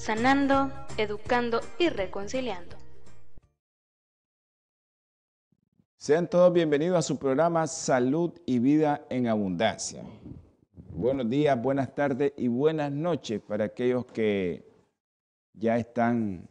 [0.00, 2.74] sanando, educando y reconciliando.
[5.98, 10.02] Sean todos bienvenidos a su programa Salud y Vida en Abundancia.
[10.88, 14.64] Buenos días, buenas tardes y buenas noches para aquellos que
[15.52, 16.48] ya están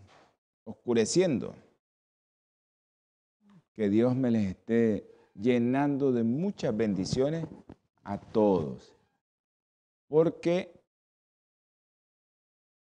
[0.63, 1.55] oscureciendo.
[3.73, 7.47] Que Dios me les esté llenando de muchas bendiciones
[8.03, 8.95] a todos.
[10.07, 10.78] Porque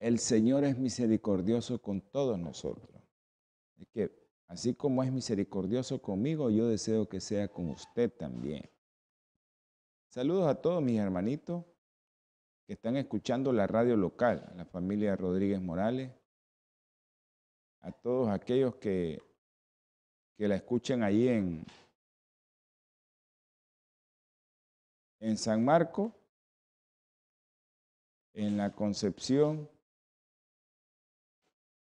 [0.05, 3.01] el Señor es misericordioso con todos nosotros.
[3.79, 4.11] Es que
[4.45, 8.69] así como es misericordioso conmigo, yo deseo que sea con usted también.
[10.09, 11.65] Saludos a todos mis hermanitos
[12.67, 16.11] que están escuchando la radio local, a la familia Rodríguez Morales,
[17.79, 19.19] a todos aquellos que,
[20.37, 21.65] que la escuchan allí en,
[25.19, 26.13] en San Marco,
[28.33, 29.67] en la Concepción,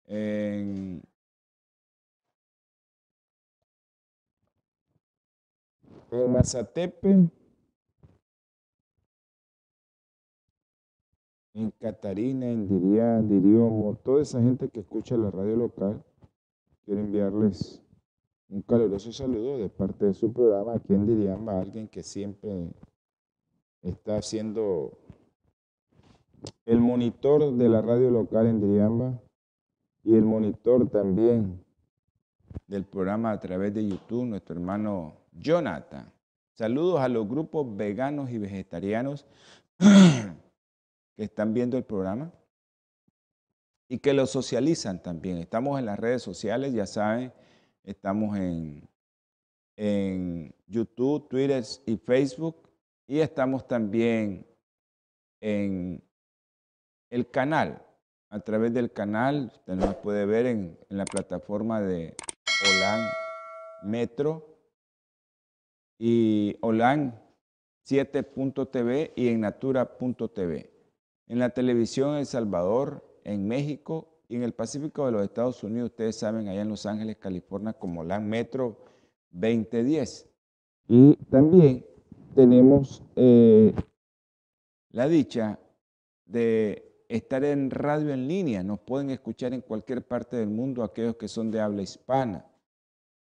[0.08, 1.04] en
[6.12, 7.30] en Mazatepe,
[11.54, 16.04] en Catarina, en Diría, Diriomo, toda esa gente que escucha la radio local,
[16.86, 17.84] quiero enviarles
[18.50, 20.76] un caluroso saludo de parte de su programa.
[20.76, 22.70] Aquí en Diriamba, alguien que siempre
[23.82, 24.98] está haciendo
[26.66, 29.22] el monitor de la radio local en Diriamba
[30.08, 31.62] y el monitor también
[32.66, 36.10] del programa a través de YouTube, nuestro hermano Jonathan.
[36.54, 39.26] Saludos a los grupos veganos y vegetarianos
[39.78, 42.32] que están viendo el programa
[43.90, 45.40] y que lo socializan también.
[45.40, 47.34] Estamos en las redes sociales, ya saben,
[47.84, 48.88] estamos en,
[49.76, 52.70] en YouTube, Twitter y Facebook
[53.08, 54.48] y estamos también
[55.42, 56.02] en
[57.10, 57.84] el canal
[58.30, 62.16] a través del canal, usted nos puede ver en, la plataforma de
[62.78, 63.00] Olan
[63.84, 64.58] Metro
[65.98, 67.22] y Olan
[67.86, 70.70] 7.tv y en Natura.tv.
[71.28, 75.64] En la televisión en El Salvador, en México y en el Pacífico de los Estados
[75.64, 78.78] Unidos, ustedes saben, allá en Los Ángeles, California, como Olan Metro
[79.32, 80.30] 2010.
[80.90, 81.86] Y también
[82.36, 83.74] tenemos eh,
[84.92, 85.60] la dicha
[86.26, 88.64] de estar en radio en línea.
[88.64, 92.46] Nos pueden escuchar en cualquier parte del mundo aquellos que son de habla hispana.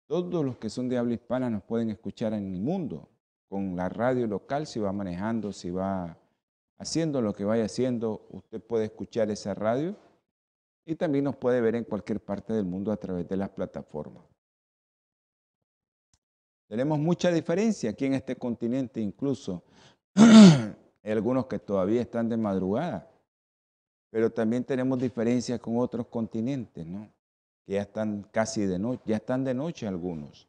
[0.07, 3.09] Todos los que son de habla hispana nos pueden escuchar en el mundo.
[3.49, 6.19] Con la radio local, si va manejando, si va
[6.79, 9.97] haciendo lo que vaya haciendo, usted puede escuchar esa radio
[10.85, 14.25] y también nos puede ver en cualquier parte del mundo a través de las plataformas.
[16.69, 19.65] Tenemos mucha diferencia aquí en este continente, incluso
[20.15, 23.11] hay algunos que todavía están de madrugada
[24.11, 27.11] pero también tenemos diferencias con otros continentes, ¿no?
[27.65, 30.49] Que ya están casi de noche, ya están de noche algunos,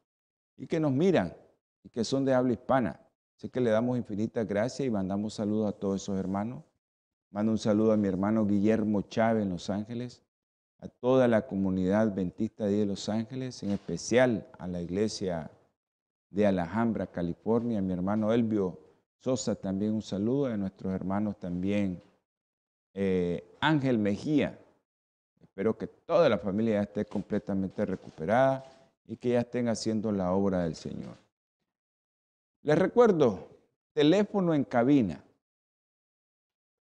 [0.58, 1.36] y que nos miran,
[1.84, 3.00] y que son de habla hispana.
[3.36, 6.64] Así que le damos infinitas gracias y mandamos saludos a todos esos hermanos.
[7.32, 10.24] Mando un saludo a mi hermano Guillermo Chávez en Los Ángeles,
[10.80, 15.52] a toda la comunidad adventista de Los Ángeles, en especial a la iglesia
[16.30, 18.80] de Alhambra, California, a mi hermano Elvio
[19.20, 22.02] Sosa también un saludo, a nuestros hermanos también
[23.02, 24.60] eh, Ángel Mejía.
[25.42, 28.66] Espero que toda la familia ya esté completamente recuperada
[29.08, 31.16] y que ya estén haciendo la obra del Señor.
[32.62, 33.48] Les recuerdo,
[33.94, 35.24] teléfono en cabina,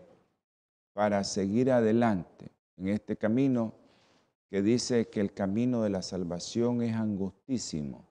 [0.94, 3.74] para seguir adelante en este camino
[4.50, 8.08] que dice que el camino de la salvación es angustísimo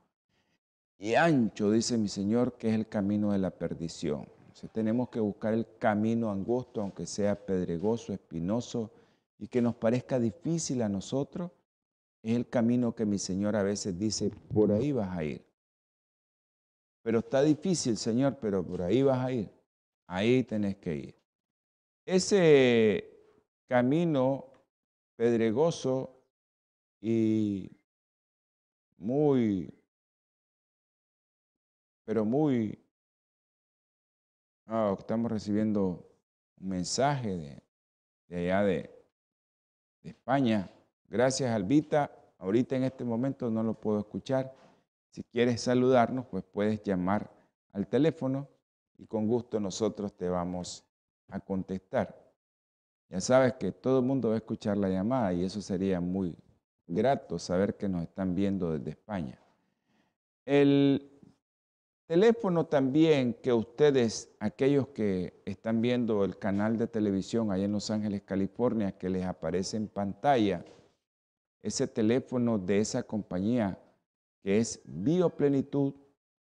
[0.99, 4.27] y ancho, dice mi Señor, que es el camino de la perdición.
[4.73, 8.91] tenemos que buscar el camino angosto, aunque sea pedregoso, espinoso
[9.39, 11.51] y que nos parezca difícil a nosotros,
[12.23, 15.45] es el camino que mi Señor a veces dice, por ahí vas a ir.
[17.03, 19.51] Pero está difícil, Señor, pero por ahí vas a ir.
[20.07, 21.15] Ahí tenés que ir.
[22.07, 23.05] Ese
[23.69, 24.47] camino
[25.15, 26.16] pedregoso
[27.01, 27.71] y
[28.99, 29.73] muy,
[32.05, 32.79] pero muy,
[34.67, 36.09] ah, estamos recibiendo
[36.59, 37.63] un mensaje de,
[38.29, 38.91] de allá de,
[40.03, 40.71] de España.
[41.09, 42.11] Gracias, Albita.
[42.39, 44.55] Ahorita en este momento no lo puedo escuchar.
[45.11, 47.31] Si quieres saludarnos, pues puedes llamar
[47.73, 48.49] al teléfono
[48.99, 50.85] y con gusto nosotros te vamos
[51.29, 52.15] a contestar.
[53.09, 56.37] Ya sabes que todo el mundo va a escuchar la llamada y eso sería muy
[56.87, 59.41] grato saber que nos están viendo desde España.
[60.45, 61.11] El
[62.07, 67.91] teléfono también que ustedes, aquellos que están viendo el canal de televisión allá en Los
[67.91, 70.65] Ángeles, California, que les aparece en pantalla,
[71.63, 73.81] ese teléfono de esa compañía
[74.43, 75.95] que es Bioplenitud,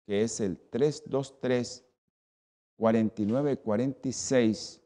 [0.07, 1.87] que es el 323
[2.77, 4.85] 4946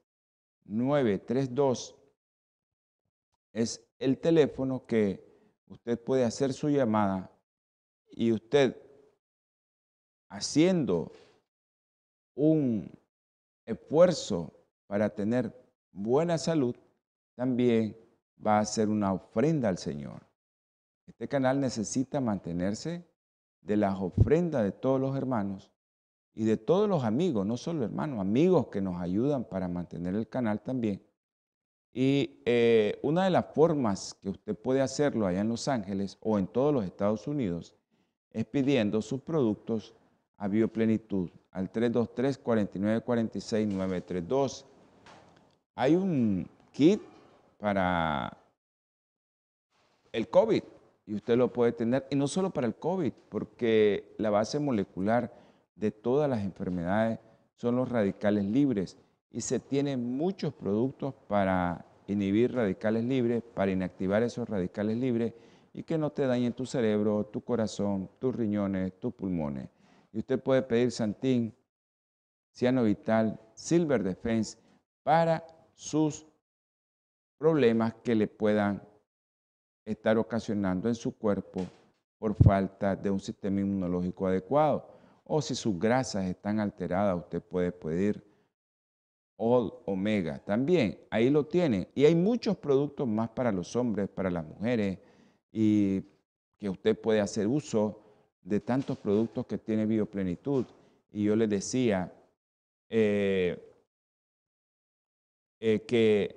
[0.69, 1.97] 932
[3.53, 5.28] es el teléfono que
[5.69, 7.31] usted puede hacer su llamada
[8.11, 8.77] y usted
[10.29, 11.13] haciendo
[12.35, 12.91] un
[13.65, 14.53] esfuerzo
[14.87, 15.55] para tener
[15.93, 16.75] buena salud,
[17.35, 17.97] también
[18.45, 20.27] va a hacer una ofrenda al Señor.
[21.07, 23.09] Este canal necesita mantenerse
[23.61, 25.73] de las ofrendas de todos los hermanos
[26.35, 30.29] y de todos los amigos, no solo hermanos, amigos que nos ayudan para mantener el
[30.29, 31.03] canal también.
[31.93, 36.39] Y eh, una de las formas que usted puede hacerlo allá en Los Ángeles o
[36.39, 37.75] en todos los Estados Unidos
[38.33, 39.95] es pidiendo sus productos
[40.37, 44.65] a Bioplenitud al 323-4946-932.
[45.75, 47.01] Hay un kit
[47.59, 48.37] para
[50.13, 50.63] el COVID
[51.07, 55.33] y usted lo puede tener, y no solo para el COVID, porque la base molecular
[55.75, 57.19] de todas las enfermedades
[57.55, 58.99] son los radicales libres
[59.31, 65.35] y se tienen muchos productos para inhibir radicales libres, para inactivar esos radicales libres
[65.73, 69.69] y que no te dañen tu cerebro, tu corazón, tus riñones, tus pulmones.
[70.13, 71.55] Y usted puede pedir Santín,
[72.53, 74.59] Ciano Vital, Silver Defense
[75.03, 76.27] para sus
[77.37, 78.83] problemas que le puedan
[79.85, 81.65] estar ocasionando en su cuerpo
[82.19, 87.71] por falta de un sistema inmunológico adecuado o si sus grasas están alteradas, usted puede
[87.71, 88.28] pedir
[89.39, 90.45] All Omega.
[90.45, 91.89] También ahí lo tienen.
[91.95, 94.99] Y hay muchos productos más para los hombres, para las mujeres,
[95.53, 96.03] y
[96.59, 98.03] que usted puede hacer uso
[98.43, 100.67] de tantos productos que tiene Bioplenitud.
[101.13, 102.13] Y yo les decía
[102.91, 103.65] eh,
[105.61, 106.37] eh, que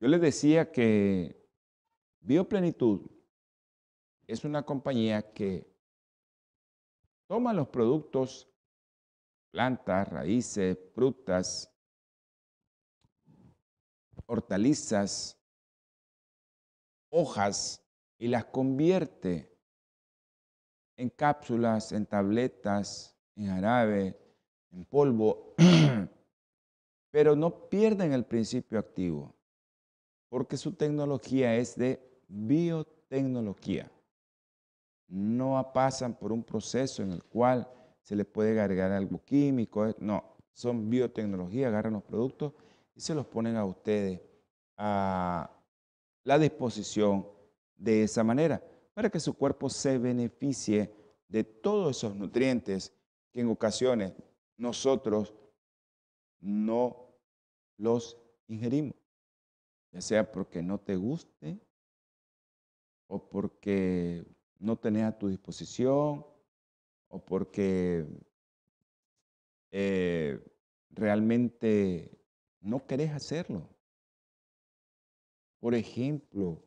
[0.00, 1.36] yo les decía que
[2.20, 3.00] Bioplenitud
[4.26, 5.66] es una compañía que
[7.26, 8.48] toma los productos,
[9.54, 11.72] plantas, raíces, frutas,
[14.26, 15.38] hortalizas,
[17.08, 17.80] hojas
[18.18, 19.56] y las convierte
[20.96, 24.18] en cápsulas, en tabletas, en jarabe,
[24.72, 25.54] en polvo,
[27.12, 29.36] pero no pierden el principio activo,
[30.30, 33.88] porque su tecnología es de biotecnología.
[35.06, 37.70] No pasan por un proceso en el cual
[38.04, 42.52] se le puede agregar algo químico, eh, no, son biotecnología, agarran los productos
[42.94, 44.20] y se los ponen a ustedes
[44.76, 45.50] a
[46.22, 47.26] la disposición
[47.76, 50.94] de esa manera, para que su cuerpo se beneficie
[51.28, 52.92] de todos esos nutrientes
[53.32, 54.12] que en ocasiones
[54.56, 55.34] nosotros
[56.40, 57.08] no
[57.78, 58.94] los ingerimos,
[59.90, 61.58] ya sea porque no te guste
[63.08, 64.24] o porque
[64.58, 66.24] no tenés a tu disposición
[67.14, 68.04] o porque
[69.70, 70.44] eh,
[70.90, 72.10] realmente
[72.60, 73.68] no querés hacerlo.
[75.60, 76.60] Por ejemplo,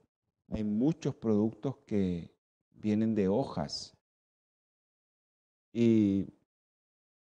[0.49, 2.33] Hay muchos productos que
[2.69, 3.97] vienen de hojas.
[5.73, 6.25] Y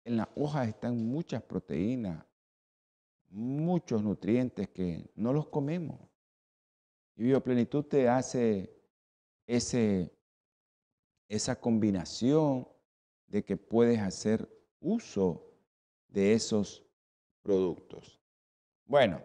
[0.05, 2.25] en las hojas están muchas proteínas,
[3.29, 5.99] muchos nutrientes que no los comemos.
[7.17, 8.73] Y Bioplenitud te hace
[9.49, 10.17] ese,
[11.29, 12.69] esa combinación
[13.31, 14.47] de que puedes hacer
[14.81, 15.51] uso
[16.09, 16.85] de esos
[17.43, 18.21] productos.
[18.85, 19.23] Bueno,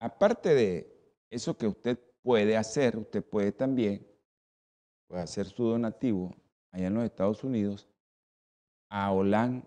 [0.00, 4.06] aparte de eso que usted puede hacer, usted puede también
[5.10, 6.34] hacer su donativo
[6.70, 7.88] allá en los Estados Unidos
[8.90, 9.66] a Holan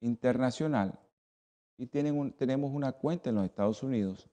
[0.00, 0.98] Internacional
[1.76, 4.30] y tienen tenemos una cuenta en los Estados Unidos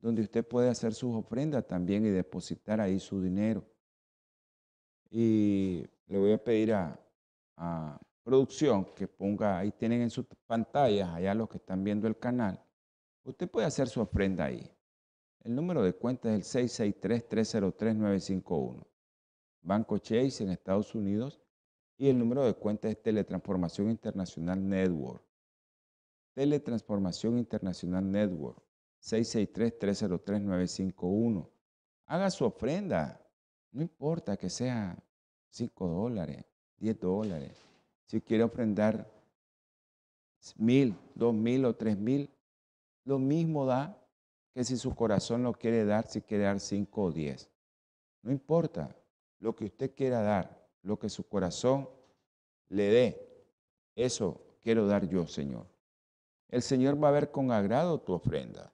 [0.00, 3.64] donde usted puede hacer sus ofrendas también y depositar ahí su dinero.
[5.14, 6.98] Y le voy a pedir a,
[7.56, 12.18] a producción que ponga, ahí tienen en sus pantallas, allá los que están viendo el
[12.18, 12.58] canal,
[13.24, 14.74] usted puede hacer su ofrenda ahí.
[15.44, 18.86] El número de cuenta es el 663-303-951.
[19.60, 21.42] Banco Chase en Estados Unidos
[21.98, 25.22] y el número de cuenta es Teletransformación Internacional Network.
[26.34, 28.60] Teletransformación Internacional Network
[29.00, 31.48] 663-303-951.
[32.06, 33.21] Haga su ofrenda.
[33.72, 34.96] No importa que sea
[35.48, 36.44] 5 dólares,
[36.78, 37.58] 10 dólares.
[38.06, 39.10] Si quiere ofrendar
[40.56, 42.28] mil, dos mil o tres mil,
[43.04, 43.98] lo mismo da
[44.52, 47.50] que si su corazón lo quiere dar, si quiere dar 5 o 10.
[48.22, 48.94] No importa
[49.38, 51.88] lo que usted quiera dar, lo que su corazón
[52.68, 53.46] le dé.
[53.96, 55.66] Eso quiero dar yo, Señor.
[56.48, 58.72] El Señor va a ver con agrado tu ofrenda.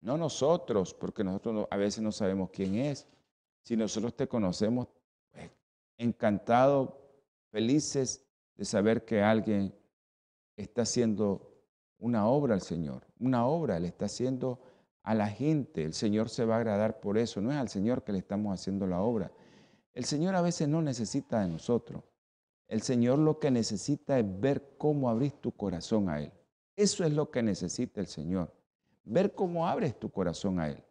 [0.00, 3.06] No nosotros, porque nosotros a veces no sabemos quién es.
[3.64, 4.88] Si nosotros te conocemos,
[5.32, 5.50] pues,
[5.98, 6.90] encantados,
[7.50, 8.24] felices
[8.56, 9.74] de saber que alguien
[10.56, 11.50] está haciendo
[11.98, 13.06] una obra al Señor.
[13.18, 14.60] Una obra le está haciendo
[15.02, 15.82] a la gente.
[15.82, 17.40] El Señor se va a agradar por eso.
[17.40, 19.32] No es al Señor que le estamos haciendo la obra.
[19.94, 22.02] El Señor a veces no necesita de nosotros.
[22.68, 26.32] El Señor lo que necesita es ver cómo abrís tu corazón a Él.
[26.76, 28.52] Eso es lo que necesita el Señor.
[29.04, 30.82] Ver cómo abres tu corazón a Él.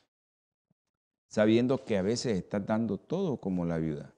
[1.33, 4.13] Sabiendo que a veces estás dando todo como la viuda.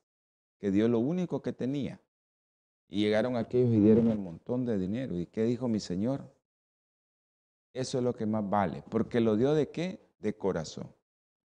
[0.59, 2.01] Que dio lo único que tenía.
[2.89, 5.17] Y llegaron aquellos y dieron el montón de dinero.
[5.17, 6.29] ¿Y qué dijo mi Señor?
[7.71, 10.13] Eso es lo que más vale, porque lo dio de qué?
[10.19, 10.93] De corazón.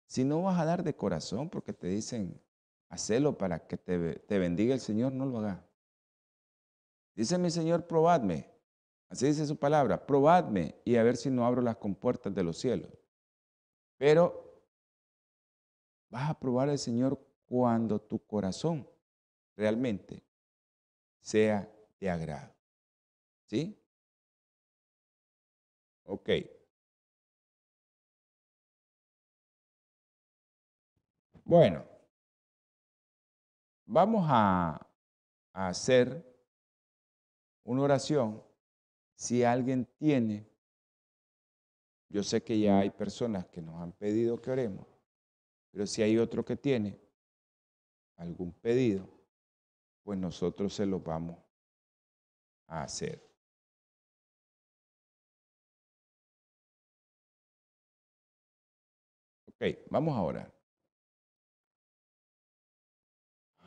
[0.06, 2.40] Si no vas a dar de corazón porque te dicen,
[2.90, 5.64] hacelo para que te, te bendiga el Señor, no lo hagas.
[7.16, 8.52] Dice mi Señor, probadme.
[9.10, 12.56] Así dice su palabra, probadme y a ver si no abro las compuertas de los
[12.56, 12.92] cielos.
[13.98, 14.45] Pero
[16.16, 18.90] vas a probar al Señor cuando tu corazón
[19.58, 20.24] realmente
[21.20, 21.70] sea
[22.00, 22.56] de agrado.
[23.48, 23.78] ¿Sí?
[26.06, 26.30] Ok.
[31.44, 31.84] Bueno,
[33.86, 34.88] vamos a,
[35.52, 36.26] hacer
[37.66, 38.42] una oración.
[39.16, 40.50] Si alguien tiene,
[42.08, 44.95] yo sé que ya hay personas que nos han pedido que oremos,
[45.76, 46.98] pero si hay otro que tiene
[48.16, 49.10] algún pedido,
[50.04, 51.38] pues nosotros se lo vamos
[52.68, 53.22] a hacer.
[59.48, 60.54] Ok, vamos a orar.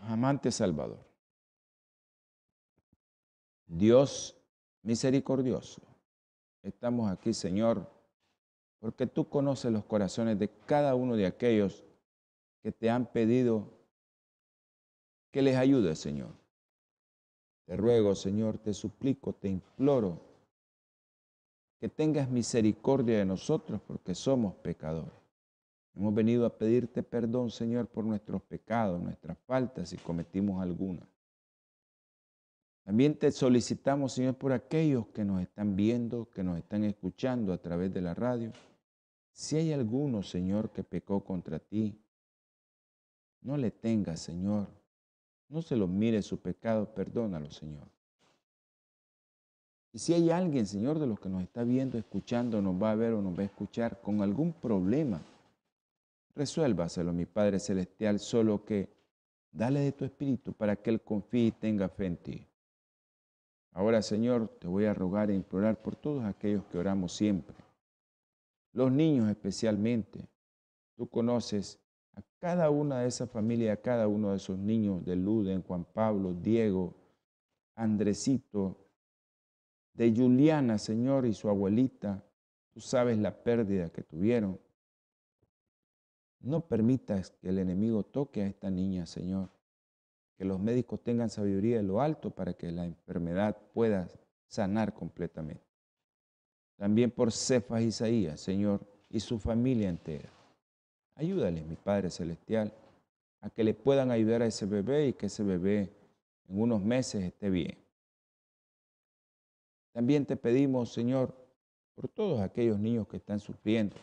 [0.00, 1.06] Amante Salvador.
[3.66, 4.34] Dios
[4.80, 5.82] misericordioso.
[6.62, 7.86] Estamos aquí, Señor,
[8.78, 11.84] porque tú conoces los corazones de cada uno de aquellos
[12.68, 13.66] que te han pedido
[15.30, 16.34] que les ayude, Señor.
[17.64, 20.20] Te ruego, Señor, te suplico, te imploro
[21.80, 25.14] que tengas misericordia de nosotros porque somos pecadores.
[25.94, 31.08] Hemos venido a pedirte perdón, Señor, por nuestros pecados, nuestras faltas, si cometimos alguna.
[32.84, 37.62] También te solicitamos, Señor, por aquellos que nos están viendo, que nos están escuchando a
[37.62, 38.52] través de la radio.
[39.32, 41.98] Si hay alguno, Señor, que pecó contra ti,
[43.42, 44.66] no le tengas, Señor.
[45.48, 47.88] No se lo mire su pecado, perdónalo, Señor.
[49.92, 52.94] Y si hay alguien, Señor, de los que nos está viendo, escuchando, nos va a
[52.94, 55.22] ver o nos va a escuchar con algún problema,
[56.34, 58.92] resuélvaselo, mi Padre Celestial, solo que
[59.50, 62.46] dale de tu espíritu para que Él confíe y tenga fe en ti.
[63.72, 67.56] Ahora, Señor, te voy a rogar e implorar por todos aquellos que oramos siempre.
[68.72, 70.28] Los niños especialmente.
[70.96, 71.78] Tú conoces
[72.38, 76.94] cada una de esas familias, cada uno de esos niños de Luden, Juan Pablo, Diego,
[77.74, 78.76] Andresito,
[79.94, 82.24] de Juliana, Señor, y su abuelita.
[82.72, 84.60] Tú sabes la pérdida que tuvieron.
[86.40, 89.50] No permitas que el enemigo toque a esta niña, Señor.
[90.36, 94.08] Que los médicos tengan sabiduría de lo alto para que la enfermedad pueda
[94.46, 95.64] sanar completamente.
[96.76, 100.37] También por Cefas Isaías, Señor, y su familia entera.
[101.18, 102.72] Ayúdale, mi Padre Celestial,
[103.40, 105.92] a que le puedan ayudar a ese bebé y que ese bebé
[106.48, 107.76] en unos meses esté bien.
[109.90, 111.34] También te pedimos, Señor,
[111.96, 113.96] por todos aquellos niños que están sufriendo,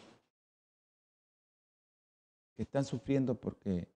[2.58, 3.88] que están sufriendo porque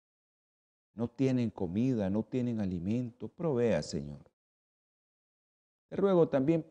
[0.94, 4.22] no tienen comida, no tienen alimento, provea, Señor.
[5.90, 6.66] Te ruego también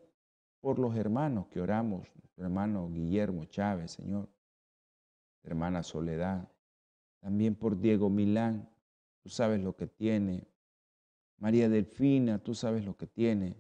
[0.62, 4.30] por los hermanos que oramos, nuestro hermano Guillermo Chávez, Señor,
[5.48, 6.48] hermana Soledad,
[7.20, 8.68] también por Diego Milán,
[9.22, 10.46] tú sabes lo que tiene,
[11.38, 13.56] María Delfina, tú sabes lo que tiene,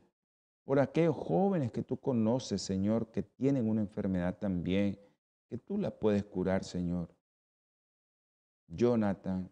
[0.64, 5.00] por aquellos jóvenes que tú conoces, Señor, que tienen una enfermedad también,
[5.48, 7.14] que tú la puedes curar, Señor.
[8.66, 9.50] Jonathan,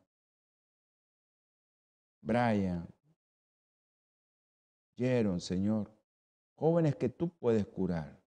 [2.21, 2.87] Brian,
[4.95, 5.90] Jeron, Señor,
[6.55, 8.21] jóvenes que tú puedes curar.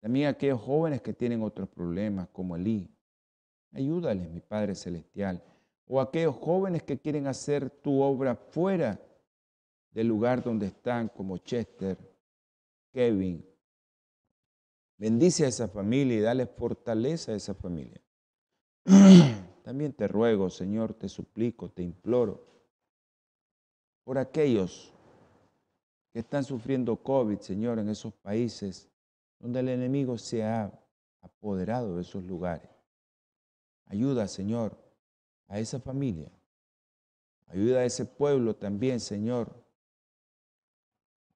[0.00, 2.94] También aquellos jóvenes que tienen otros problemas, como Elí.
[3.72, 5.42] Ayúdales, mi Padre Celestial.
[5.86, 9.00] O aquellos jóvenes que quieren hacer tu obra fuera
[9.90, 11.96] del lugar donde están, como Chester,
[12.92, 13.44] Kevin.
[14.96, 18.00] Bendice a esa familia y dale fortaleza a esa familia.
[19.62, 22.46] También te ruego, Señor, te suplico, te imploro,
[24.04, 24.92] por aquellos
[26.12, 28.88] que están sufriendo COVID, Señor, en esos países
[29.38, 30.72] donde el enemigo se ha
[31.20, 32.77] apoderado de esos lugares.
[33.88, 34.78] Ayuda, Señor,
[35.48, 36.30] a esa familia.
[37.46, 39.64] Ayuda a ese pueblo también, Señor,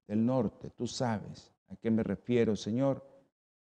[0.07, 0.69] del norte.
[0.69, 3.03] Tú sabes a qué me refiero, Señor,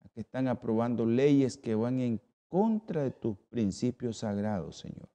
[0.03, 5.09] a que están aprobando leyes que van en contra de tus principios sagrados, Señor.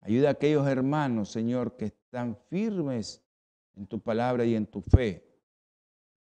[0.00, 3.22] Ayuda a aquellos hermanos, Señor, que están firmes
[3.76, 5.24] en tu palabra y en tu fe,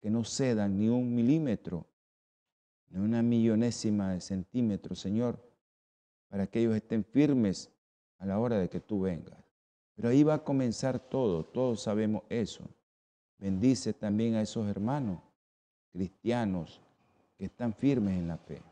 [0.00, 1.86] que no cedan ni un milímetro,
[2.90, 5.47] ni una millonésima de centímetro, Señor,
[6.28, 7.70] para que ellos estén firmes
[8.18, 9.38] a la hora de que tú vengas.
[9.94, 12.64] Pero ahí va a comenzar todo, todos sabemos eso.
[13.38, 15.20] Bendice también a esos hermanos
[15.92, 16.80] cristianos
[17.36, 18.62] que están firmes en la fe.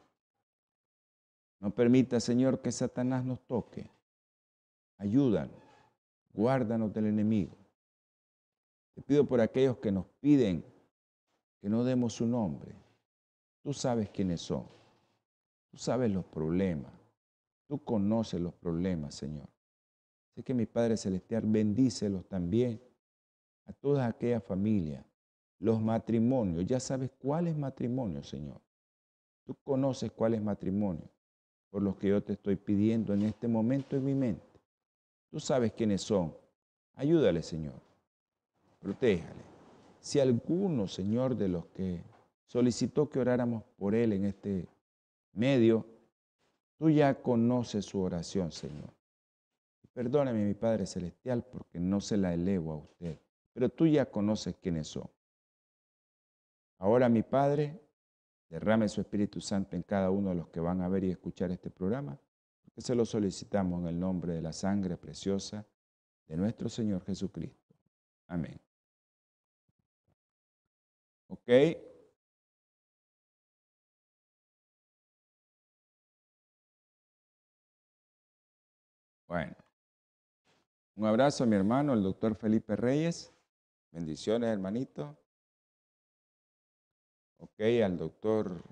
[1.61, 3.91] No permita, Señor, que Satanás nos toque.
[4.99, 5.57] Ayúdanos,
[6.33, 7.57] guárdanos del enemigo.
[8.95, 10.65] Te pido por aquellos que nos piden
[11.61, 12.75] que no demos su nombre.
[13.63, 14.67] Tú sabes quiénes son.
[15.71, 16.96] Tú sabes los problemas.
[17.67, 19.49] Tú conoces los problemas, Señor.
[20.35, 22.81] Sé que mi Padre Celestial bendícelos también
[23.65, 25.05] a todas aquellas familias,
[25.59, 26.67] los matrimonios.
[26.67, 28.61] Ya sabes cuál es matrimonio, Señor.
[29.45, 31.09] Tú conoces cuál es matrimonio
[31.71, 34.61] por los que yo te estoy pidiendo en este momento en mi mente.
[35.31, 36.35] Tú sabes quiénes son.
[36.95, 37.81] Ayúdale, Señor.
[38.79, 39.45] Protéjale.
[40.01, 42.03] Si alguno, Señor, de los que
[42.47, 44.69] solicitó que oráramos por él en este
[45.33, 45.87] medio,
[46.79, 48.93] tú ya conoces su oración, Señor.
[49.93, 53.19] Perdóname, mi Padre Celestial, porque no se la elevo a usted
[53.57, 55.09] pero tú ya conoces quiénes son.
[56.77, 57.81] Ahora, mi Padre,
[58.51, 61.51] derrame su Espíritu Santo en cada uno de los que van a ver y escuchar
[61.51, 62.21] este programa,
[62.63, 65.65] porque se lo solicitamos en el nombre de la sangre preciosa
[66.29, 67.75] de nuestro Señor Jesucristo.
[68.27, 68.61] Amén.
[71.29, 71.49] ¿Ok?
[79.27, 79.57] Bueno,
[80.95, 83.33] un abrazo a mi hermano, el doctor Felipe Reyes.
[83.91, 85.19] Bendiciones, hermanito.
[87.39, 88.63] Ok, al doctor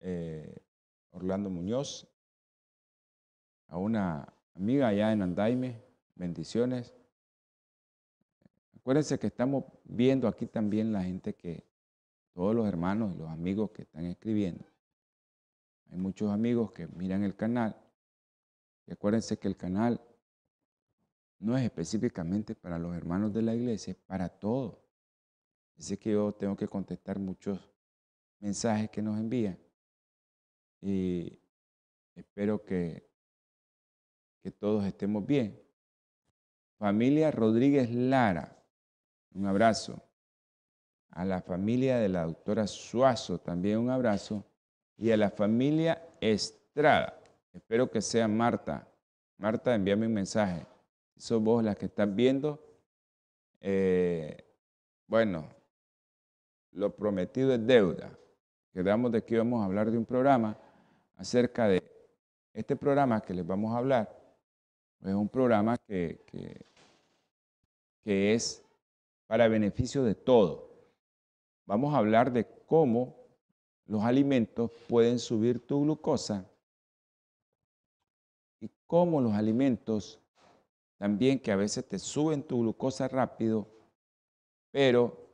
[0.00, 0.54] eh,
[1.12, 2.06] Orlando Muñoz,
[3.68, 5.82] a una amiga allá en Andaime,
[6.14, 6.94] bendiciones.
[8.76, 11.64] Acuérdense que estamos viendo aquí también la gente que,
[12.34, 14.62] todos los hermanos y los amigos que están escribiendo.
[15.90, 17.74] Hay muchos amigos que miran el canal.
[18.86, 20.00] Y acuérdense que el canal
[21.38, 24.78] no es específicamente para los hermanos de la iglesia, es para todos.
[25.76, 27.60] Dice que yo tengo que contestar muchos
[28.38, 29.58] mensajes que nos envían
[30.80, 31.40] y
[32.14, 33.08] espero que,
[34.42, 35.60] que todos estemos bien.
[36.78, 38.62] Familia Rodríguez Lara,
[39.32, 40.02] un abrazo.
[41.10, 44.44] A la familia de la doctora Suazo, también un abrazo.
[44.98, 47.18] Y a la familia Estrada,
[47.56, 48.86] espero que sea Marta.
[49.38, 50.66] Marta, envíame un mensaje
[51.16, 52.62] sos vos las que están viendo.
[53.60, 54.36] Eh,
[55.06, 55.48] bueno,
[56.72, 58.10] lo prometido es deuda.
[58.72, 60.58] Quedamos de que íbamos a hablar de un programa
[61.16, 61.82] acerca de
[62.52, 64.16] este programa que les vamos a hablar
[65.02, 66.24] es un programa que,
[68.02, 68.62] que es
[69.26, 70.70] para beneficio de todo.
[71.64, 73.16] Vamos a hablar de cómo
[73.86, 76.44] los alimentos pueden subir tu glucosa
[78.86, 80.20] y cómo los alimentos
[80.98, 83.66] también que a veces te suben tu glucosa rápido,
[84.70, 85.26] pero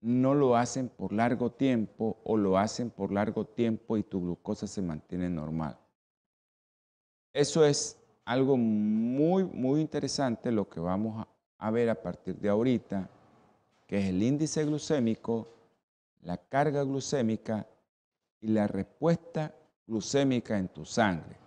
[0.00, 4.66] no lo hacen por largo tiempo o lo hacen por largo tiempo y tu glucosa
[4.66, 5.78] se mantiene normal.
[7.32, 11.26] Eso es algo muy, muy interesante lo que vamos
[11.58, 13.10] a ver a partir de ahorita,
[13.86, 15.48] que es el índice glucémico,
[16.22, 17.66] la carga glucémica
[18.40, 19.54] y la respuesta
[19.86, 21.39] glucémica en tu sangre.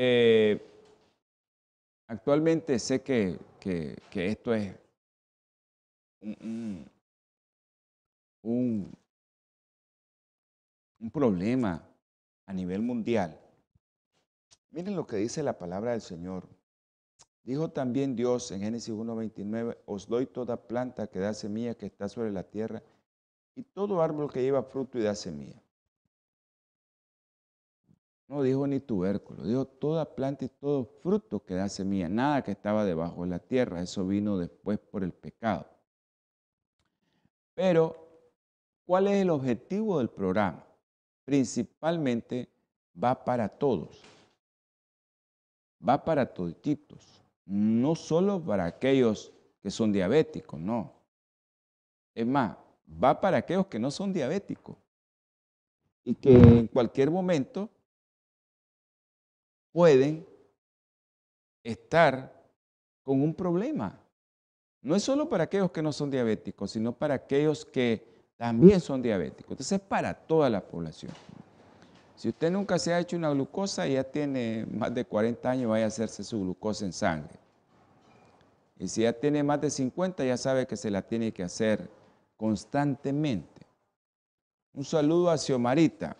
[0.00, 0.62] Eh,
[2.06, 3.36] actualmente sé que,
[4.14, 4.72] esto es
[6.20, 6.88] un,
[8.42, 8.96] un,
[11.12, 11.82] problema
[12.46, 13.40] a nivel mundial.
[14.70, 16.48] Miren lo que dice la palabra del Señor.
[17.42, 22.08] Dijo también Dios en Génesis 1.29, os doy toda planta que da semilla que está
[22.08, 22.84] sobre la tierra
[23.56, 25.60] y todo árbol que lleva fruto y da semilla.
[28.28, 32.52] No dijo ni tubérculo, dijo toda planta y todo fruto que da semilla, nada que
[32.52, 35.66] estaba debajo de la tierra, eso vino después por el pecado.
[37.54, 38.08] Pero
[38.88, 40.64] ¿Cuál es el objetivo del programa?
[41.26, 42.48] Principalmente
[42.96, 44.00] va para todos.
[45.86, 47.22] Va para toditos.
[47.44, 49.30] No solo para aquellos
[49.62, 50.90] que son diabéticos, no.
[52.14, 52.56] Es más,
[52.90, 54.78] va para aquellos que no son diabéticos
[56.02, 57.68] y que en cualquier momento
[59.72, 60.26] pueden
[61.62, 62.32] estar
[63.02, 63.98] con un problema.
[64.82, 69.02] No es solo para aquellos que no son diabéticos, sino para aquellos que también son
[69.02, 69.52] diabéticos.
[69.52, 71.12] Entonces es para toda la población.
[72.16, 75.70] Si usted nunca se ha hecho una glucosa y ya tiene más de 40 años,
[75.70, 77.38] vaya a hacerse su glucosa en sangre.
[78.78, 81.88] Y si ya tiene más de 50, ya sabe que se la tiene que hacer
[82.36, 83.66] constantemente.
[84.72, 86.16] Un saludo a Xiomarita,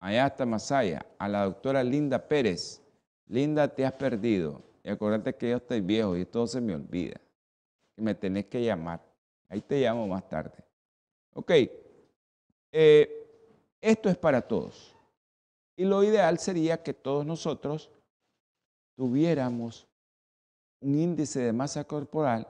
[0.00, 2.80] allá hasta Masaya, a la doctora Linda Pérez.
[3.26, 4.62] Linda, te has perdido.
[4.82, 7.20] Y acuérdate que yo estoy viejo y todo se me olvida.
[7.94, 9.00] Que me tenés que llamar.
[9.48, 10.64] Ahí te llamo más tarde.
[11.34, 11.52] Ok,
[12.72, 13.18] eh,
[13.80, 14.94] esto es para todos.
[15.76, 17.90] Y lo ideal sería que todos nosotros
[18.96, 19.86] tuviéramos
[20.80, 22.46] un índice de masa corporal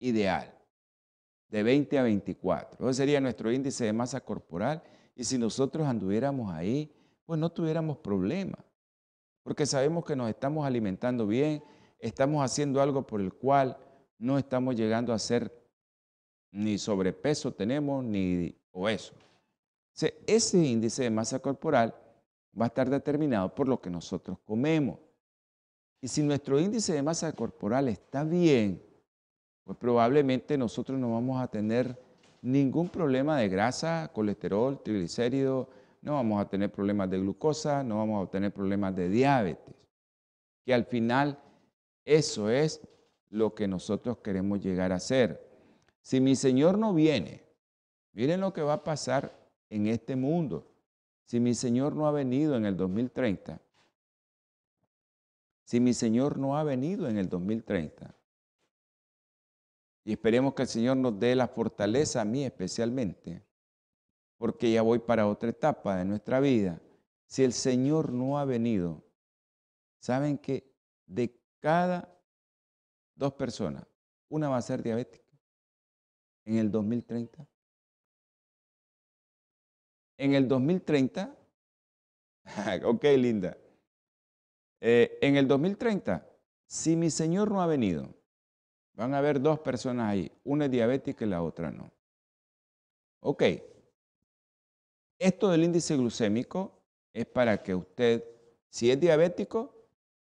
[0.00, 0.54] ideal,
[1.48, 2.88] de 20 a 24.
[2.88, 4.82] Ese sería nuestro índice de masa corporal.
[5.18, 6.94] Y si nosotros anduviéramos ahí,
[7.26, 8.56] pues no tuviéramos problema.
[9.42, 11.60] Porque sabemos que nos estamos alimentando bien,
[11.98, 13.76] estamos haciendo algo por el cual
[14.16, 15.52] no estamos llegando a ser
[16.52, 19.12] ni sobrepeso tenemos, ni obeso.
[20.24, 21.92] ese índice de masa corporal
[22.58, 25.00] va a estar determinado por lo que nosotros comemos.
[26.00, 28.80] Y si nuestro índice de masa corporal está bien,
[29.64, 32.07] pues probablemente nosotros no vamos a tener
[32.42, 35.68] ningún problema de grasa, colesterol, triglicéridos,
[36.00, 39.74] no vamos a tener problemas de glucosa, no vamos a tener problemas de diabetes.
[40.64, 41.38] Que al final
[42.04, 42.80] eso es
[43.30, 45.46] lo que nosotros queremos llegar a ser.
[46.00, 47.42] Si mi Señor no viene,
[48.12, 49.32] miren lo que va a pasar
[49.70, 50.66] en este mundo.
[51.24, 53.60] Si mi Señor no ha venido en el 2030,
[55.64, 58.14] si mi Señor no ha venido en el 2030,
[60.08, 63.44] y esperemos que el Señor nos dé la fortaleza a mí especialmente,
[64.38, 66.80] porque ya voy para otra etapa de nuestra vida.
[67.26, 69.04] Si el Señor no ha venido,
[70.00, 72.18] saben que de cada
[73.16, 73.86] dos personas,
[74.30, 75.30] una va a ser diabética
[76.46, 77.46] en el 2030?
[80.16, 81.36] En el 2030,
[82.82, 83.58] ok, linda.
[84.80, 86.26] Eh, en el 2030,
[86.64, 88.17] si mi Señor no ha venido,
[88.98, 91.90] van a haber dos personas ahí, una es diabética y la otra no.
[93.20, 93.42] Ok,
[95.18, 96.82] esto del índice glucémico
[97.14, 98.24] es para que usted,
[98.68, 99.74] si es diabético,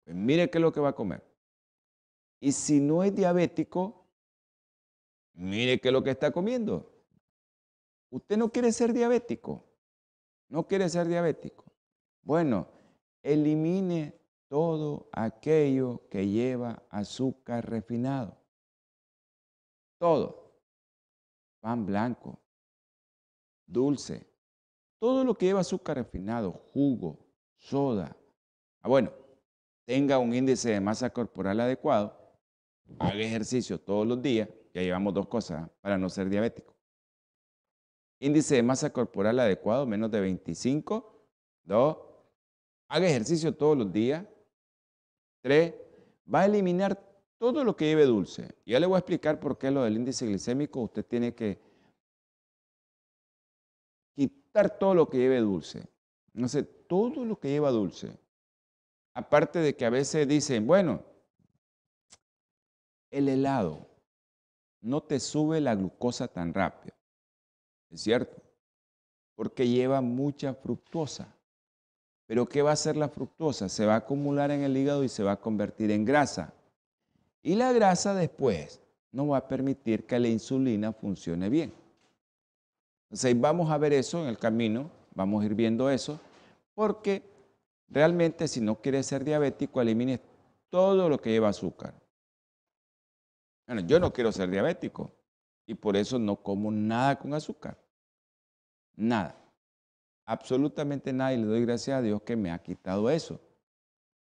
[0.05, 1.21] pues mire qué es lo que va a comer.
[2.39, 3.99] Y si no es diabético,
[5.39, 6.91] Mire qué es lo que está comiendo.
[8.10, 9.63] Usted no quiere ser diabético.
[10.49, 11.63] No quiere ser diabético.
[12.23, 12.67] Bueno,
[13.23, 18.38] elimine todo aquello que lleva azúcar refinado.
[19.99, 20.49] Todo.
[21.62, 22.39] Pan blanco,
[23.67, 24.25] dulce,
[24.97, 28.15] todo lo que lleva azúcar refinado, jugo, soda.
[28.81, 29.12] Ah, bueno,
[29.85, 32.17] tenga un índice de masa corporal adecuado,
[32.97, 36.75] haga ejercicio todos los días ya llevamos dos cosas para no ser diabético.
[38.19, 41.27] Índice de masa corporal adecuado, menos de 25.
[41.63, 41.97] Dos,
[42.88, 44.25] haga ejercicio todos los días.
[45.41, 45.73] Tres,
[46.31, 46.97] va a eliminar
[47.39, 48.54] todo lo que lleve dulce.
[48.65, 51.58] Ya le voy a explicar por qué lo del índice glicémico usted tiene que
[54.13, 55.88] quitar todo lo que lleve dulce.
[56.34, 58.19] No sé, todo lo que lleva dulce.
[59.13, 61.02] Aparte de que a veces dicen, bueno,
[63.10, 63.88] el helado
[64.82, 66.95] no te sube la glucosa tan rápido.
[67.89, 68.41] ¿Es cierto?
[69.36, 71.34] Porque lleva mucha fructosa.
[72.28, 73.69] Pero ¿qué va a hacer la fructosa?
[73.69, 76.54] Se va a acumular en el hígado y se va a convertir en grasa.
[77.49, 78.79] Y la grasa después
[79.12, 81.73] no va a permitir que la insulina funcione bien.
[83.05, 86.19] Entonces vamos a ver eso en el camino, vamos a ir viendo eso,
[86.75, 87.23] porque
[87.88, 90.21] realmente si no quiere ser diabético, elimine
[90.69, 91.95] todo lo que lleva azúcar.
[93.65, 95.12] Bueno, yo no quiero ser diabético
[95.65, 97.79] y por eso no como nada con azúcar.
[98.95, 99.35] Nada.
[100.23, 103.41] Absolutamente nada y le doy gracias a Dios que me ha quitado eso.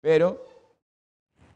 [0.02, 0.57] Pero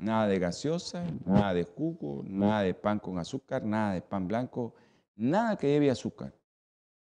[0.01, 4.73] nada de gaseosa, nada de jugo, nada de pan con azúcar, nada de pan blanco,
[5.15, 6.33] nada que lleve azúcar.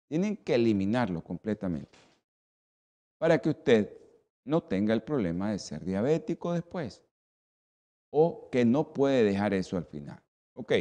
[0.08, 1.98] Tienen que eliminarlo completamente
[3.18, 3.92] para que usted
[4.44, 7.04] no tenga el problema de ser diabético después
[8.10, 10.22] o que no puede dejar eso al final.
[10.54, 10.72] Ok,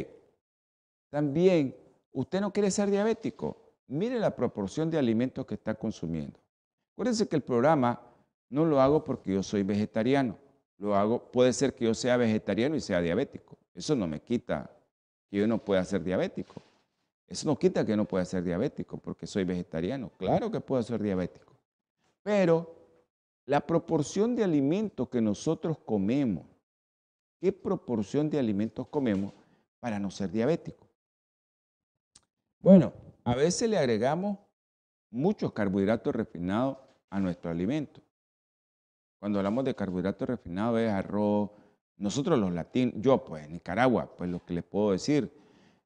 [1.10, 1.76] también
[2.12, 3.74] usted no quiere ser diabético.
[3.86, 6.40] Mire la proporción de alimentos que está consumiendo.
[6.94, 8.00] Acuérdense que el programa
[8.48, 10.38] no lo hago porque yo soy vegetariano.
[10.78, 13.58] Lo hago, puede ser que yo sea vegetariano y sea diabético.
[13.74, 14.70] Eso no me quita
[15.28, 16.62] que yo no pueda ser diabético.
[17.26, 20.10] Eso no quita que no pueda ser diabético porque soy vegetariano.
[20.16, 21.54] Claro que puedo ser diabético.
[22.22, 22.74] Pero
[23.44, 26.46] la proporción de alimentos que nosotros comemos,
[27.40, 29.32] ¿qué proporción de alimentos comemos
[29.80, 30.86] para no ser diabético?
[32.60, 32.92] Bueno,
[33.24, 34.38] a veces le agregamos
[35.10, 36.78] muchos carbohidratos refinados
[37.10, 38.00] a nuestro alimento.
[39.18, 41.50] Cuando hablamos de carbohidratos refinados es arroz.
[41.96, 45.32] Nosotros los latinos, yo pues en Nicaragua, pues lo que les puedo decir,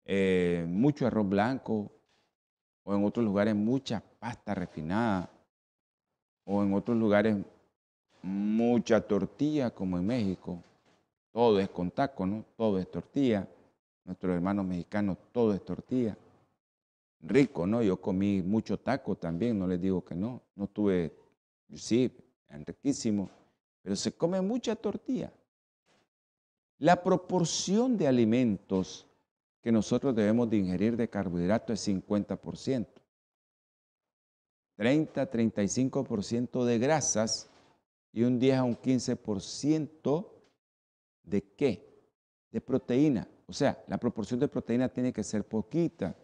[0.05, 1.91] eh, mucho arroz blanco
[2.85, 5.31] o en otros lugares mucha pasta refinada
[6.45, 7.37] o en otros lugares
[8.21, 10.63] mucha tortilla como en México.
[11.33, 12.45] Todo es con taco, ¿no?
[12.57, 13.49] Todo es tortilla.
[14.05, 16.17] Nuestros hermanos mexicanos, todo es tortilla.
[17.21, 17.83] Rico, ¿no?
[17.83, 20.43] Yo comí mucho taco también, no les digo que no.
[20.55, 21.17] No tuve,
[21.73, 22.13] sí,
[22.61, 23.31] riquísimo,
[23.83, 25.33] pero se come mucha tortilla.
[26.79, 29.07] La proporción de alimentos
[29.61, 32.87] que nosotros debemos de ingerir de carbohidratos es 50%.
[34.77, 37.49] 30-35% de grasas
[38.13, 40.29] y un 10 a un 15%
[41.23, 42.05] de qué?
[42.51, 43.29] De proteína.
[43.47, 46.17] O sea, la proporción de proteína tiene que ser poquita.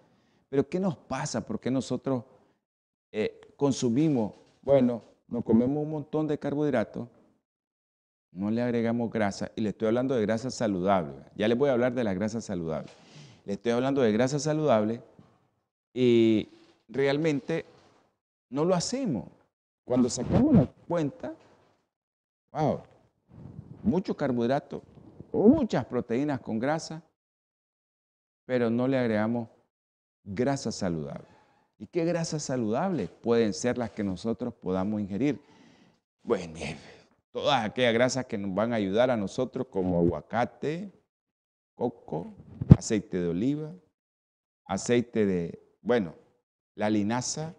[0.49, 1.45] Pero ¿qué nos pasa?
[1.47, 2.25] ¿Por qué nosotros
[3.13, 7.09] eh, consumimos, bueno, nos comemos un montón de carbohidratos,
[8.33, 11.15] no le agregamos grasa, y le estoy hablando de grasa saludable.
[11.37, 12.91] Ya les voy a hablar de la grasa saludable.
[13.45, 15.03] Le estoy hablando de grasa saludable
[15.95, 16.49] y
[16.89, 17.65] realmente
[18.51, 19.25] no lo hacemos.
[19.85, 21.35] Cuando sacamos la cuenta,
[22.53, 22.81] wow,
[23.83, 24.83] muchos carbohidratos,
[25.33, 27.03] muchas proteínas con grasa,
[28.45, 29.49] pero no le agregamos
[30.25, 31.38] grasa saludable.
[31.79, 35.41] ¿Y qué grasas saludables pueden ser las que nosotros podamos ingerir?
[36.25, 36.59] Bueno,
[37.31, 40.93] todas aquellas grasas que nos van a ayudar a nosotros como aguacate,
[41.77, 42.35] coco,
[42.77, 43.73] aceite de oliva,
[44.65, 46.17] aceite de, bueno,
[46.75, 47.55] la linaza,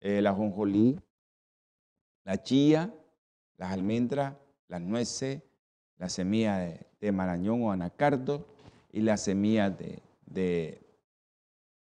[0.00, 0.98] el ajonjolí,
[2.24, 2.94] la chía,
[3.58, 4.36] las almendras,
[4.68, 5.42] las nueces,
[5.98, 6.56] la semilla
[6.98, 8.46] de, marañón o anacardo
[8.90, 10.80] y la semilla de, de,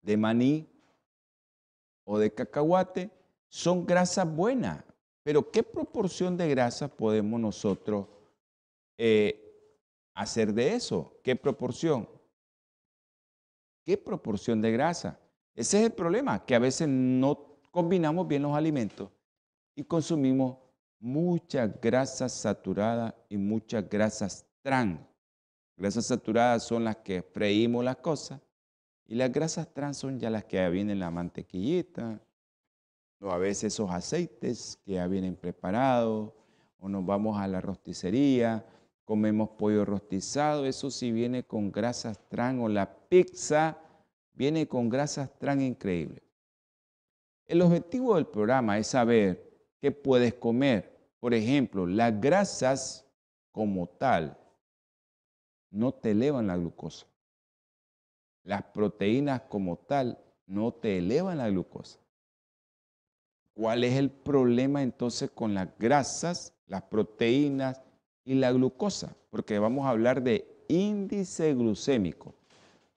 [0.01, 0.70] de maní
[2.13, 3.09] o de cacahuate
[3.49, 4.83] son grasas buenas.
[5.23, 8.09] Pero ¿qué proporción de grasa podemos nosotros
[8.99, 9.79] eh,
[10.15, 11.21] hacer de eso?
[11.23, 12.09] ¿Qué proporción?
[13.85, 15.21] ¿Qué proporción de grasa?
[15.55, 19.09] Ese es el problema, que a veces no combinamos bien los alimentos
[19.77, 20.59] y consumimos
[20.99, 24.99] muchas grasas saturadas y muchas grasas trans.
[25.77, 28.41] Grasas saturadas son las que freímos las cosas
[29.11, 32.21] y las grasas trans son ya las que ya vienen la mantequillita
[33.21, 36.33] o a veces esos aceites que ya vienen preparados
[36.79, 38.65] o nos vamos a la rosticería,
[39.05, 43.79] comemos pollo rostizado, eso sí viene con grasas trans o la pizza
[44.33, 46.23] viene con grasas trans increíbles.
[47.49, 50.97] El objetivo del programa es saber qué puedes comer.
[51.19, 53.05] Por ejemplo, las grasas
[53.51, 54.39] como tal
[55.69, 57.10] no te elevan la glucosa.
[58.43, 61.99] Las proteínas como tal no te elevan la glucosa.
[63.55, 67.83] ¿Cuál es el problema entonces con las grasas, las proteínas
[68.25, 69.15] y la glucosa?
[69.31, 72.35] Porque vamos a hablar de índice glucémico,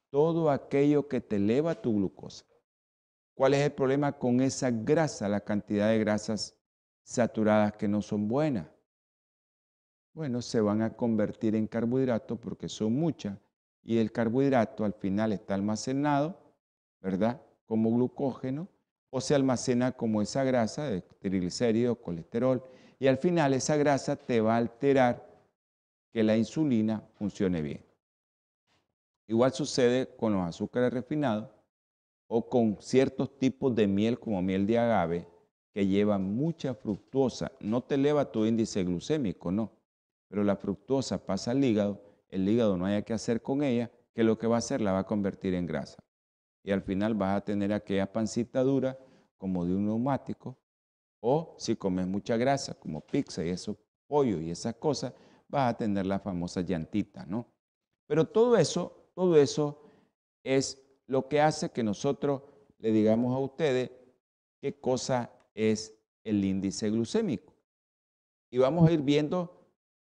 [0.10, 2.46] todo aquello que te eleva tu glucosa.
[3.36, 6.56] ¿Cuál es el problema con esa grasa, la cantidad de grasas
[7.04, 8.68] saturadas que no son buenas?
[10.14, 13.38] Bueno, se van a convertir en carbohidratos porque son muchas
[13.84, 16.38] y el carbohidrato al final está almacenado,
[17.02, 17.42] ¿verdad?
[17.66, 18.68] Como glucógeno
[19.10, 22.64] o se almacena como esa grasa de triglicéridos, colesterol
[23.00, 25.28] y al final esa grasa te va a alterar
[26.12, 27.84] que la insulina funcione bien.
[29.28, 31.50] Igual sucede con los azúcares refinados
[32.28, 35.28] o con ciertos tipos de miel como miel de agave
[35.74, 37.52] que llevan mucha fructuosa.
[37.60, 39.72] No te eleva tu índice glucémico, no,
[40.28, 44.24] pero la fructuosa pasa al hígado el hígado no haya que hacer con ella, que
[44.24, 46.04] lo que va a hacer la va a convertir en grasa.
[46.64, 48.98] Y al final vas a tener aquella pancita dura
[49.38, 50.58] como de un neumático,
[51.22, 55.14] o si comes mucha grasa, como pizza y esos pollo y esas cosas,
[55.48, 57.48] vas a tener la famosa llantita, ¿no?
[58.08, 59.82] Pero todo eso, todo eso
[60.44, 62.42] es lo que hace que nosotros
[62.80, 63.92] le digamos a ustedes
[64.60, 67.54] qué cosa es el índice glucémico.
[68.50, 69.63] Y vamos a ir viendo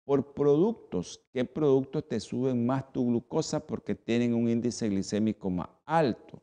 [0.08, 1.20] por productos.
[1.34, 6.40] ¿Qué productos te suben más tu glucosa porque tienen un índice glicémico más alto?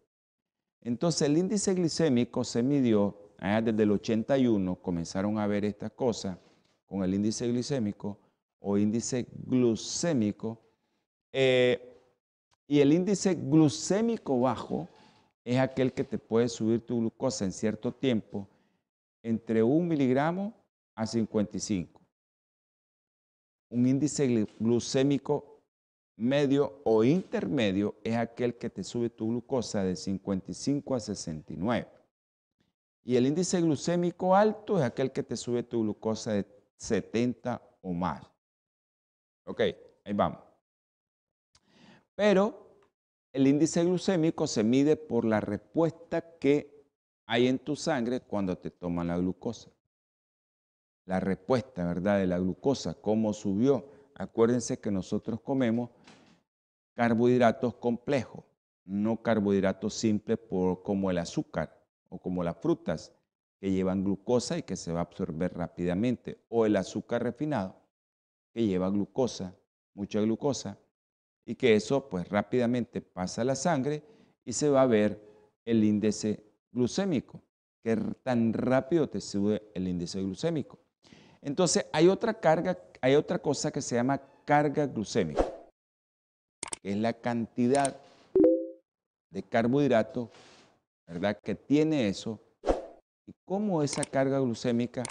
[0.82, 6.38] Entonces el índice glicémico se midió desde el 81, comenzaron a ver estas cosas
[6.86, 8.20] con el índice glicémico
[8.60, 10.62] o índice glucémico.
[11.34, 12.04] Eh,
[12.68, 14.88] y el índice glucémico bajo
[15.44, 18.48] es aquel que te puede subir tu glucosa en cierto tiempo
[19.24, 20.54] entre 1 miligramo
[20.94, 22.05] a 55
[23.76, 25.62] un índice glucémico
[26.16, 31.86] medio o intermedio es aquel que te sube tu glucosa de 55 a 69.
[33.04, 36.46] Y el índice glucémico alto es aquel que te sube tu glucosa de
[36.78, 38.26] 70 o más.
[39.44, 39.60] Ok,
[40.06, 40.40] ahí vamos.
[42.16, 42.80] Pero
[43.34, 46.88] el índice glucémico se mide por la respuesta que
[47.26, 49.75] hay en tu sangre cuando te toman la glucosa
[51.06, 53.86] la respuesta, ¿verdad?, de la glucosa, cómo subió.
[54.16, 55.90] Acuérdense que nosotros comemos
[56.96, 58.44] carbohidratos complejos,
[58.86, 60.40] no carbohidratos simples
[60.84, 63.12] como el azúcar o como las frutas
[63.60, 67.76] que llevan glucosa y que se va a absorber rápidamente, o el azúcar refinado
[68.54, 69.56] que lleva glucosa,
[69.94, 70.78] mucha glucosa,
[71.46, 74.04] y que eso pues rápidamente pasa a la sangre
[74.44, 75.22] y se va a ver
[75.66, 77.42] el índice glucémico,
[77.84, 80.80] que tan rápido te sube el índice glucémico.
[81.46, 85.46] Entonces, hay otra carga, hay otra cosa que se llama carga glucémica,
[86.82, 87.96] que es la cantidad
[89.30, 90.30] de carbohidratos,
[91.08, 92.40] ¿verdad?, que tiene eso
[93.28, 95.04] y cómo esa carga glucémica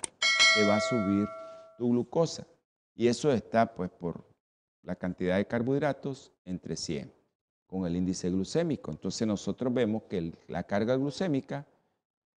[0.53, 1.29] te va a subir
[1.79, 2.45] tu glucosa.
[2.97, 4.25] Y eso está, pues, por
[4.83, 7.13] la cantidad de carbohidratos entre 100
[7.69, 8.91] con el índice glucémico.
[8.91, 11.65] Entonces nosotros vemos que la carga glucémica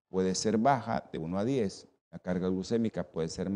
[0.07, 3.47] puede ser baja de 1 a 10 la carga glucémica puede ser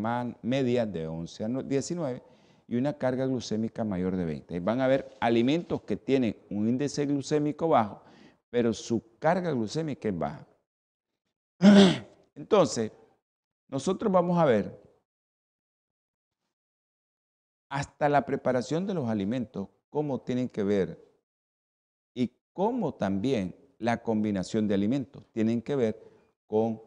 [0.44, 2.22] media de 11 a 19
[2.68, 4.60] y una carga glucémica mayor de 20.
[4.60, 8.04] Van a ver alimentos que tienen un índice glucémico bajo,
[8.52, 10.48] pero su carga glucémica es baja.
[12.36, 12.92] Entonces,
[13.68, 14.80] nosotros vamos a ver
[17.68, 21.04] hasta la preparación de los alimentos, cómo tienen que ver
[22.14, 26.00] y cómo también la combinación de alimentos tienen que ver
[26.46, 26.80] con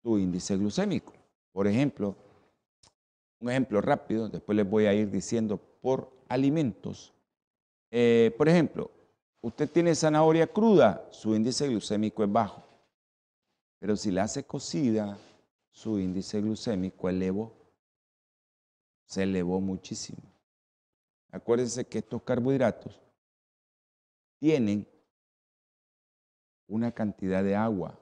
[0.00, 1.17] tu índice glucémico.
[1.58, 2.14] Por ejemplo,
[3.40, 7.12] un ejemplo rápido, después les voy a ir diciendo por alimentos.
[7.90, 8.92] Eh, por ejemplo,
[9.40, 12.62] usted tiene zanahoria cruda, su índice glucémico es bajo.
[13.80, 15.18] Pero si la hace cocida,
[15.72, 17.52] su índice glucémico elevó.
[19.06, 20.22] Se elevó muchísimo.
[21.32, 23.00] Acuérdense que estos carbohidratos
[24.38, 24.86] tienen
[26.68, 27.98] una cantidad de agua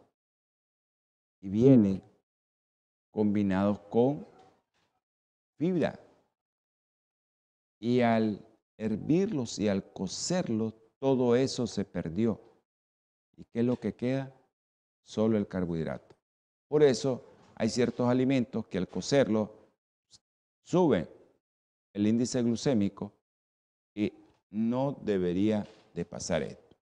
[1.41, 2.03] y vienen
[3.17, 4.27] combinados con
[5.57, 5.99] fibra.
[7.81, 8.47] Y al
[8.77, 12.39] hervirlos y al cocerlos, todo eso se perdió.
[13.39, 14.35] ¿Y qué es lo que queda?
[15.03, 16.15] Solo el carbohidrato.
[16.69, 19.49] Por eso hay ciertos alimentos que al cocerlos
[20.63, 21.09] suben
[21.95, 23.15] el índice glucémico
[23.95, 24.13] y
[24.51, 26.77] no debería de pasar esto.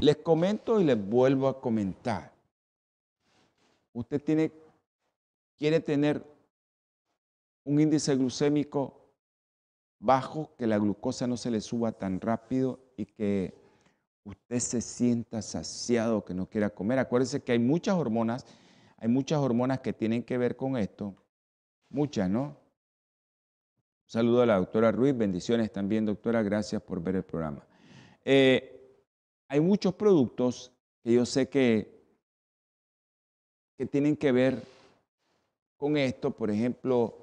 [0.00, 2.36] Les comento y les vuelvo a comentar
[3.96, 4.52] usted tiene,
[5.56, 6.24] quiere tener
[7.64, 9.12] un índice glucémico
[9.98, 13.54] bajo, que la glucosa no se le suba tan rápido y que
[14.24, 16.98] usted se sienta saciado, que no quiera comer.
[16.98, 18.46] Acuérdese que hay muchas hormonas,
[18.98, 21.14] Hay muchas hormonas que tienen que ver con esto,
[21.90, 22.44] muchas, ¿no?
[22.44, 22.56] Un
[24.06, 27.66] saludo a la doctora Ruiz, bendiciones también, doctora, gracias por ver el programa.
[28.24, 29.04] Eh,
[29.48, 30.72] hay muchos productos
[31.04, 32.06] que yo sé que,
[33.76, 34.62] que tienen que ver
[35.76, 37.18] con esto, por ejemplo,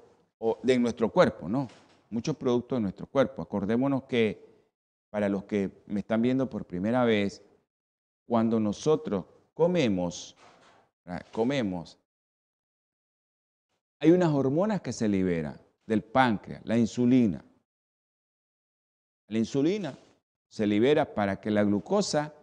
[0.62, 1.68] de nuestro cuerpo, ¿no?
[2.10, 3.42] Muchos productos de nuestro cuerpo.
[3.42, 4.44] Acordémonos que
[5.10, 7.42] para los que me están viendo por primera vez,
[8.26, 9.24] cuando nosotros
[9.54, 10.36] comemos,
[11.32, 11.98] comemos,
[14.00, 17.44] hay unas hormonas que se liberan del páncreas, la insulina.
[19.28, 19.96] La insulina
[20.48, 22.34] se libera para que la glucosa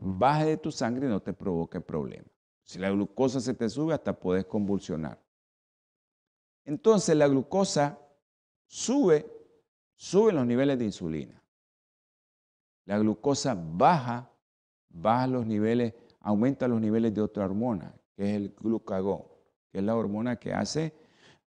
[0.00, 2.30] baje de tu sangre y no te provoque problemas.
[2.64, 5.21] Si la glucosa se te sube, hasta puedes convulsionar.
[6.64, 7.98] Entonces la glucosa
[8.66, 9.26] sube,
[9.94, 11.42] sube los niveles de insulina.
[12.84, 14.30] La glucosa baja,
[14.88, 19.22] baja los niveles, aumenta los niveles de otra hormona, que es el glucagón,
[19.70, 20.92] que es la hormona que hace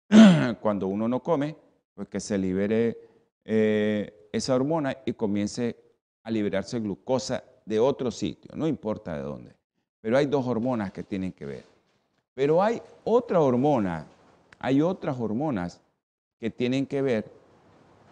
[0.60, 1.56] cuando uno no come,
[1.94, 2.98] pues que se libere
[3.44, 5.76] eh, esa hormona y comience
[6.22, 9.56] a liberarse glucosa de otro sitio, no importa de dónde.
[10.00, 11.64] Pero hay dos hormonas que tienen que ver.
[12.34, 14.06] Pero hay otra hormona
[14.64, 15.82] hay otras hormonas
[16.40, 17.30] que tienen que ver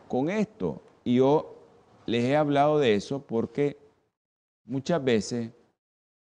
[0.06, 0.82] con esto.
[1.02, 1.54] Y yo
[2.04, 3.78] les he hablado de eso porque
[4.66, 5.50] muchas veces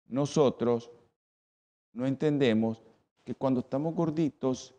[0.07, 0.93] nosotros
[1.93, 2.81] no entendemos
[3.25, 4.73] que cuando estamos gorditos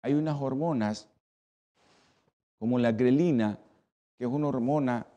[0.00, 1.08] hay unas hormonas
[2.60, 3.58] como la grelina,
[4.16, 5.08] que es una hormona,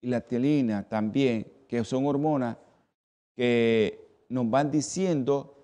[0.00, 2.56] y la tialina también, que son hormonas
[3.36, 5.59] que nos van diciendo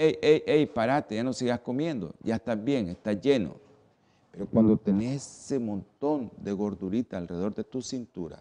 [0.00, 3.56] Ey, ey, ey, parate, ya no sigas comiendo, ya estás bien, estás lleno.
[4.30, 8.40] Pero cuando tenés ese montón de gordurita alrededor de tu cintura,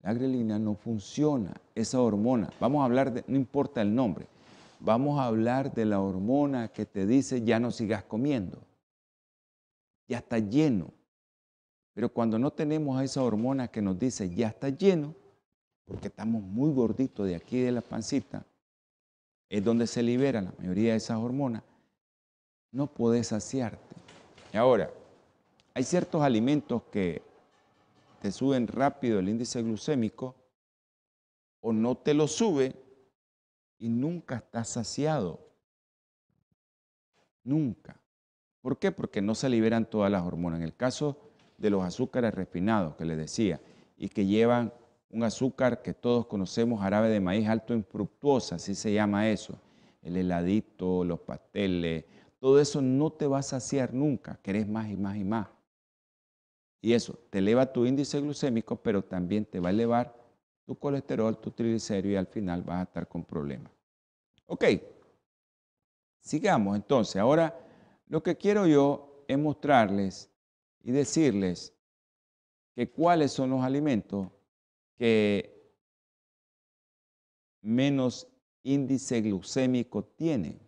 [0.00, 2.48] la grelina no funciona, esa hormona.
[2.58, 4.26] Vamos a hablar de, no importa el nombre,
[4.80, 8.62] vamos a hablar de la hormona que te dice ya no sigas comiendo,
[10.08, 10.94] ya está lleno.
[11.92, 15.14] Pero cuando no tenemos a esa hormona que nos dice ya está lleno,
[15.84, 18.46] porque estamos muy gorditos de aquí de la pancita,
[19.48, 21.62] es donde se libera la mayoría de esas hormonas,
[22.72, 23.96] no puedes saciarte.
[24.52, 24.90] Y ahora,
[25.74, 27.22] hay ciertos alimentos que
[28.20, 30.34] te suben rápido el índice glucémico
[31.60, 32.74] o no te lo sube
[33.78, 35.40] y nunca estás saciado.
[37.44, 38.00] Nunca.
[38.60, 38.90] ¿Por qué?
[38.90, 40.58] Porque no se liberan todas las hormonas.
[40.58, 41.18] En el caso
[41.58, 43.60] de los azúcares refinados que les decía
[43.96, 44.72] y que llevan
[45.16, 49.58] un azúcar que todos conocemos, árabe de maíz alto en fructuosa, así se llama eso.
[50.02, 52.04] El heladito, los pasteles,
[52.38, 55.48] todo eso no te va a saciar nunca, querés más y más y más.
[56.82, 60.14] Y eso te eleva tu índice glucémico, pero también te va a elevar
[60.66, 63.72] tu colesterol, tu triglicérido y al final vas a estar con problemas.
[64.44, 64.64] Ok,
[66.20, 67.16] sigamos entonces.
[67.16, 67.58] Ahora
[68.06, 70.30] lo que quiero yo es mostrarles
[70.82, 71.72] y decirles
[72.74, 74.28] que cuáles son los alimentos
[74.96, 75.56] que
[77.60, 78.28] menos
[78.62, 80.60] índice glucémico tienen.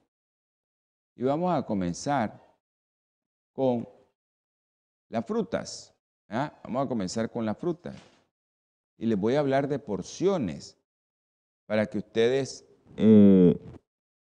[1.17, 2.41] Y vamos a comenzar
[3.53, 3.89] con
[5.09, 5.95] las frutas.
[6.29, 6.53] ¿ah?
[6.65, 7.97] Vamos a comenzar con las frutas.
[8.97, 10.77] Y les voy a hablar de porciones
[11.67, 12.65] para que ustedes
[12.97, 13.57] eh,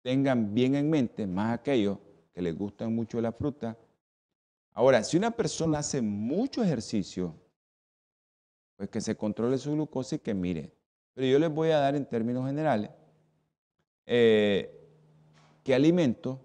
[0.03, 1.99] tengan bien en mente, más aquellos
[2.33, 3.77] que les gustan mucho la fruta.
[4.73, 7.35] Ahora, si una persona hace mucho ejercicio,
[8.81, 10.73] pues que se controle su glucosa y que mire.
[11.13, 12.89] Pero yo les voy a dar en términos generales
[14.07, 14.75] eh,
[15.63, 16.39] qué alimentos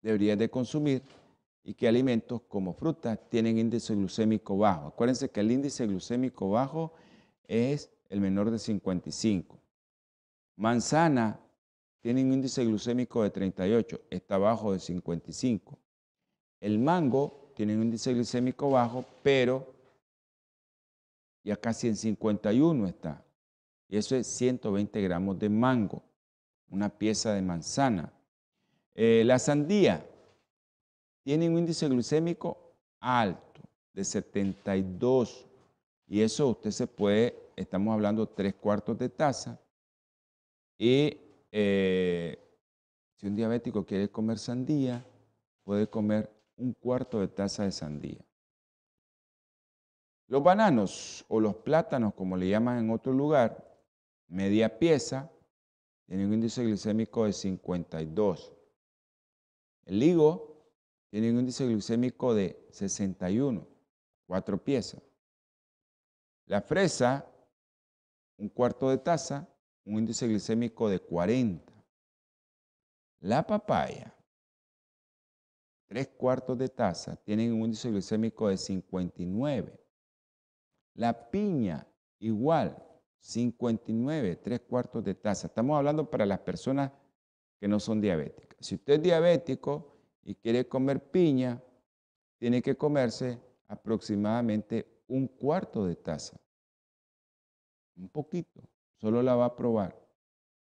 [0.00, 1.02] deberías de consumir
[1.62, 4.86] y qué alimentos como frutas tienen índice glucémico bajo.
[4.86, 6.94] Acuérdense que el índice glucémico bajo
[7.46, 9.60] es el menor de 55.
[10.56, 11.38] Manzana
[12.00, 15.78] tiene un índice glucémico de 38, está bajo de 55.
[16.58, 19.78] El mango tiene un índice glucémico bajo, pero
[21.42, 23.24] ya casi en 51 está.
[23.88, 26.02] Y eso es 120 gramos de mango,
[26.68, 28.12] una pieza de manzana.
[28.94, 30.06] Eh, la sandía
[31.22, 33.60] tiene un índice glucémico alto,
[33.92, 35.46] de 72.
[36.06, 39.60] Y eso usted se puede, estamos hablando tres cuartos de taza.
[40.78, 41.16] Y
[41.52, 42.38] eh,
[43.16, 45.04] si un diabético quiere comer sandía,
[45.64, 48.24] puede comer un cuarto de taza de sandía.
[50.30, 53.68] Los bananos o los plátanos, como le llaman en otro lugar,
[54.28, 55.28] media pieza,
[56.06, 58.52] tienen un índice glicémico de 52.
[59.86, 60.70] El higo
[61.10, 63.66] tiene un índice glicémico de 61,
[64.24, 65.02] cuatro piezas.
[66.46, 67.28] La fresa,
[68.36, 69.48] un cuarto de taza,
[69.84, 71.72] un índice glicémico de 40.
[73.18, 74.14] La papaya,
[75.88, 79.79] tres cuartos de taza, tiene un índice glicémico de 59.
[81.00, 81.86] La piña,
[82.18, 82.76] igual,
[83.20, 85.46] 59, tres cuartos de taza.
[85.46, 86.92] Estamos hablando para las personas
[87.58, 88.58] que no son diabéticas.
[88.60, 91.58] Si usted es diabético y quiere comer piña,
[92.36, 96.38] tiene que comerse aproximadamente un cuarto de taza.
[97.96, 98.60] Un poquito,
[98.98, 99.98] solo la va a probar.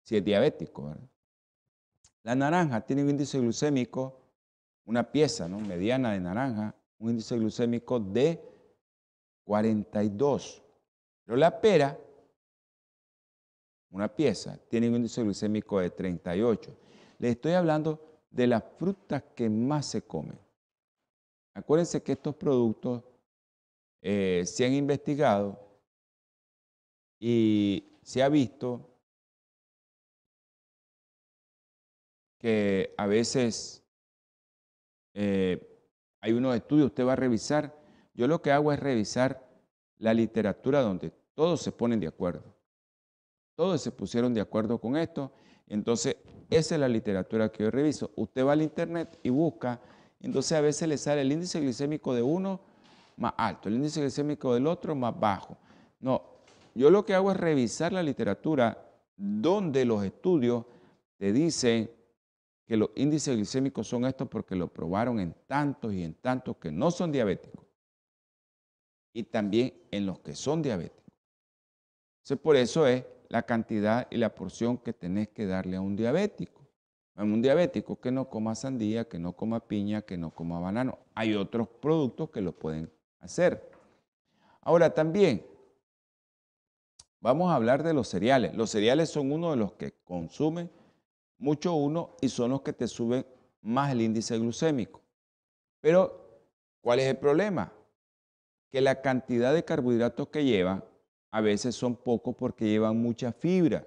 [0.05, 1.09] Si es diabético, ¿verdad?
[2.23, 4.21] La naranja tiene un índice glucémico,
[4.85, 5.59] una pieza ¿no?
[5.59, 8.50] mediana de naranja, un índice glucémico de
[9.51, 10.63] 42.
[11.25, 11.99] Pero la pera,
[13.91, 16.79] una pieza, tiene un índice glucémico de 38.
[17.19, 20.39] Le estoy hablando de las frutas que más se comen.
[21.55, 23.03] Acuérdense que estos productos
[24.03, 25.59] eh, se han investigado
[27.19, 28.89] y se ha visto
[32.39, 33.83] que a veces
[35.15, 35.61] eh,
[36.21, 37.80] hay unos estudios, usted va a revisar.
[38.15, 39.47] Yo lo que hago es revisar
[39.99, 42.55] la literatura donde todos se ponen de acuerdo.
[43.55, 45.33] Todos se pusieron de acuerdo con esto.
[45.67, 46.17] Entonces,
[46.49, 48.11] esa es la literatura que yo reviso.
[48.17, 49.81] Usted va al internet y busca,
[50.21, 52.61] entonces a veces le sale el índice glicémico de uno
[53.17, 55.57] más alto, el índice glicémico del otro más bajo.
[56.01, 56.23] No,
[56.75, 60.65] yo lo que hago es revisar la literatura donde los estudios
[61.19, 61.91] te dicen
[62.67, 66.73] que los índices glicémicos son estos porque lo probaron en tantos y en tantos que
[66.73, 67.70] no son diabéticos
[69.13, 71.01] y también en los que son diabéticos.
[72.19, 75.97] Entonces, por eso es la cantidad y la porción que tenés que darle a un
[75.97, 76.67] diabético.
[77.15, 80.99] A un diabético que no coma sandía, que no coma piña, que no coma banano.
[81.15, 82.91] Hay otros productos que lo pueden
[83.21, 83.71] hacer.
[84.63, 85.47] Ahora también,
[87.21, 88.55] vamos a hablar de los cereales.
[88.55, 90.71] Los cereales son uno de los que consumen
[91.39, 93.27] mucho uno y son los que te suben
[93.63, 95.01] más el índice glucémico.
[95.81, 96.43] Pero,
[96.81, 97.73] ¿cuál es el problema?
[98.71, 100.85] Que la cantidad de carbohidratos que llevan
[101.31, 103.85] a veces son pocos porque llevan mucha fibra.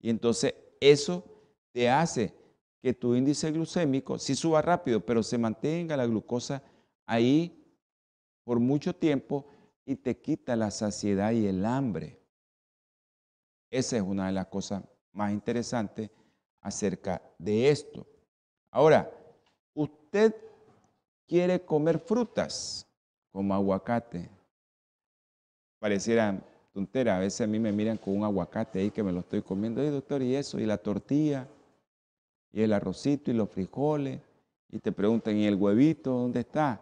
[0.00, 1.24] Y entonces eso
[1.72, 2.34] te hace
[2.80, 6.62] que tu índice glucémico sí suba rápido, pero se mantenga la glucosa
[7.06, 7.60] ahí
[8.44, 9.46] por mucho tiempo
[9.84, 12.18] y te quita la saciedad y el hambre.
[13.70, 16.10] Esa es una de las cosas más interesantes
[16.60, 18.06] acerca de esto.
[18.70, 19.10] Ahora,
[19.74, 20.34] usted
[21.26, 22.86] quiere comer frutas
[23.32, 24.28] como aguacate.
[25.78, 26.38] Pareciera
[26.72, 29.42] tontera, a veces a mí me miran con un aguacate ahí que me lo estoy
[29.42, 29.82] comiendo.
[29.82, 30.58] Y doctor, ¿y eso?
[30.58, 31.48] ¿Y la tortilla?
[32.52, 33.30] ¿Y el arrocito?
[33.30, 34.20] ¿Y los frijoles?
[34.70, 36.12] Y te preguntan, ¿y el huevito?
[36.12, 36.80] ¿Dónde está?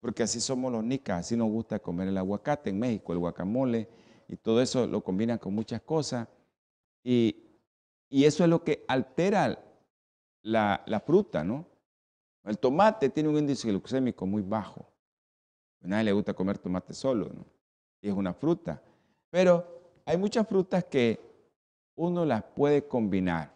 [0.00, 3.88] Porque así somos los nicas, así nos gusta comer el aguacate en México, el guacamole,
[4.28, 6.28] y todo eso lo combinan con muchas cosas.
[7.02, 7.36] Y,
[8.10, 9.62] eso es lo que altera
[10.42, 11.64] la, la, fruta, ¿no?
[12.44, 14.84] El tomate tiene un índice glucémico muy bajo.
[15.82, 17.44] A nadie le gusta comer tomate solo, ¿no?
[18.00, 18.82] Y es una fruta.
[19.30, 21.18] Pero hay muchas frutas que
[21.94, 23.52] uno las puede combinar.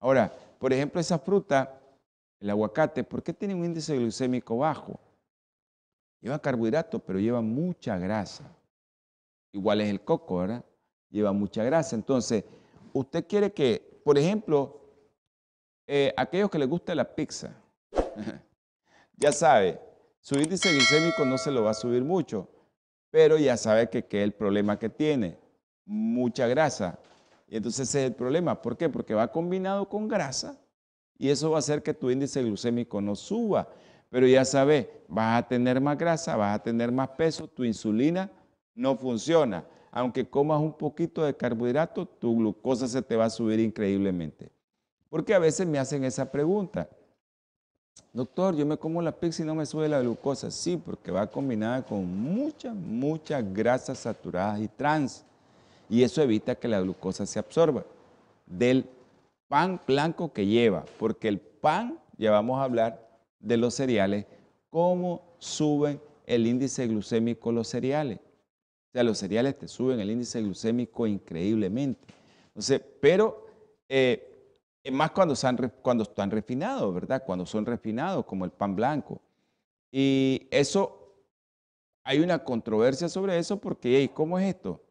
[0.00, 1.80] Ahora, por ejemplo, esa fruta,
[2.40, 4.98] el aguacate, ¿por qué tiene un índice glucémico bajo?
[6.20, 8.44] Lleva carbohidratos, pero lleva mucha grasa.
[9.52, 10.64] Igual es el coco, ¿verdad?
[11.10, 11.96] Lleva mucha grasa.
[11.96, 12.44] Entonces,
[12.92, 14.80] usted quiere que, por ejemplo,
[15.86, 17.52] eh, aquellos que les gusta la pizza,
[19.16, 19.80] ya sabe,
[20.28, 22.50] su índice glicémico no se lo va a subir mucho,
[23.10, 25.38] pero ya sabe que, que es el problema que tiene,
[25.86, 26.98] mucha grasa.
[27.46, 28.60] Y entonces ese es el problema.
[28.60, 28.90] ¿Por qué?
[28.90, 30.60] Porque va combinado con grasa
[31.16, 33.70] y eso va a hacer que tu índice glucémico no suba.
[34.10, 38.30] Pero ya sabes, vas a tener más grasa, vas a tener más peso, tu insulina
[38.74, 39.64] no funciona.
[39.90, 44.52] Aunque comas un poquito de carbohidrato, tu glucosa se te va a subir increíblemente.
[45.08, 46.86] Porque a veces me hacen esa pregunta.
[48.12, 50.50] Doctor, yo me como la pizza y no me sube la glucosa.
[50.50, 55.24] Sí, porque va combinada con muchas, muchas grasas saturadas y trans.
[55.88, 57.84] Y eso evita que la glucosa se absorba
[58.46, 58.86] del
[59.48, 60.84] pan blanco que lleva.
[60.98, 63.08] Porque el pan, ya vamos a hablar,
[63.40, 64.26] de los cereales,
[64.70, 68.18] cómo suben el índice glucémico los cereales.
[68.18, 72.00] O sea, los cereales te suben el índice glucémico increíblemente.
[72.48, 73.46] Entonces, pero
[73.88, 74.27] eh,
[74.90, 75.34] más cuando,
[75.82, 77.22] cuando están refinados, ¿verdad?
[77.24, 79.20] Cuando son refinados, como el pan blanco.
[79.90, 81.14] Y eso,
[82.04, 84.82] hay una controversia sobre eso porque, ¿cómo es esto?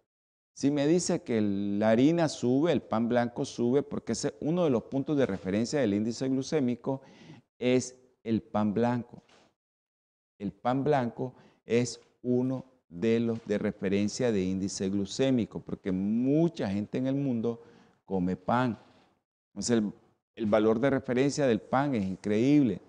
[0.54, 4.72] Si me dice que la harina sube, el pan blanco sube, porque ese, uno de
[4.72, 7.02] los puntos de referencia del índice glucémico
[7.60, 9.22] es el pan blanco.
[10.40, 11.36] El pan blanco
[11.66, 17.62] es uno de los de referencia de índice glucémico, porque mucha gente en el mundo
[18.06, 18.80] come pan.
[19.58, 19.82] Entonces,
[20.36, 22.80] el valor de referencia del pan es increíble.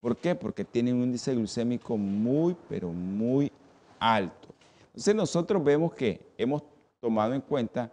[0.00, 0.34] ¿Por qué?
[0.34, 3.52] Porque tiene un índice glucémico muy, pero muy
[3.98, 4.48] alto.
[4.86, 6.62] Entonces nosotros vemos que hemos
[6.98, 7.92] tomado en cuenta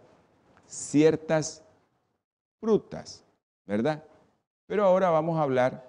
[0.66, 1.62] ciertas
[2.58, 3.22] frutas,
[3.66, 4.02] ¿verdad?
[4.66, 5.86] Pero ahora vamos a hablar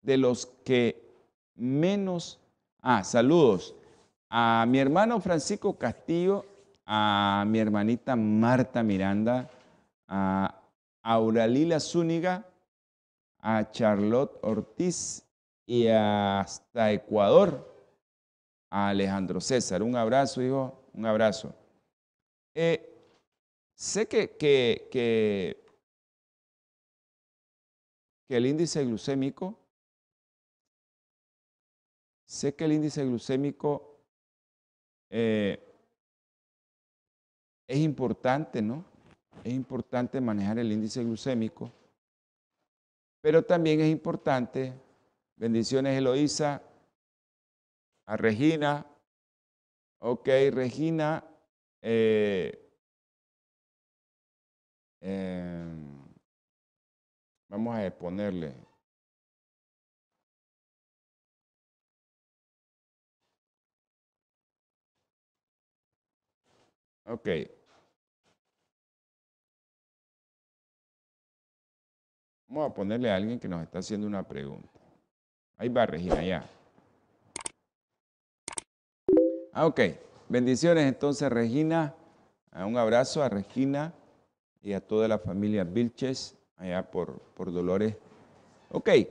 [0.00, 0.98] de los que
[1.54, 2.40] menos...
[2.80, 3.74] Ah, saludos
[4.30, 6.46] a mi hermano Francisco Castillo,
[6.86, 9.50] a mi hermanita Marta Miranda,
[10.08, 10.61] a
[11.02, 12.48] Auralila Zúñiga,
[13.38, 15.24] a Charlotte Ortiz
[15.66, 17.68] y hasta Ecuador,
[18.70, 19.82] a Alejandro César.
[19.82, 21.54] Un abrazo, hijo, un abrazo.
[22.54, 22.88] Eh,
[23.74, 25.56] sé que, que, que,
[28.28, 29.58] el índice glucémico,
[32.24, 34.00] sé que el índice glucémico
[35.10, 35.58] eh,
[37.66, 38.91] es importante, ¿no?
[39.44, 41.72] Es importante manejar el índice glucémico,
[43.20, 44.72] pero también es importante,
[45.36, 46.62] bendiciones Eloísa,
[48.06, 48.86] a Regina,
[49.98, 51.24] ok, Regina,
[51.80, 52.72] eh,
[55.00, 56.04] em,
[57.48, 58.54] vamos a ponerle.
[67.04, 67.61] Ok.
[72.52, 74.68] Vamos a ponerle a alguien que nos está haciendo una pregunta.
[75.56, 76.44] Ahí va Regina, ya.
[79.54, 79.80] Ah, ok.
[80.28, 81.94] Bendiciones entonces, Regina.
[82.50, 83.94] Ah, un abrazo a Regina
[84.60, 87.96] y a toda la familia Vilches allá por, por Dolores.
[88.70, 89.08] Ok, ¿qué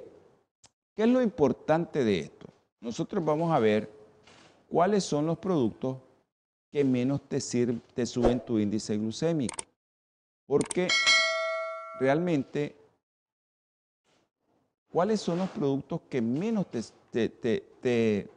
[0.97, 2.45] es lo importante de esto?
[2.79, 3.89] Nosotros vamos a ver
[4.69, 5.97] cuáles son los productos
[6.71, 7.39] que menos te,
[7.95, 9.63] te suben tu índice glucémico.
[10.45, 10.89] Porque
[11.99, 12.75] realmente,
[14.91, 18.29] ¿cuáles son los productos que menos te, te,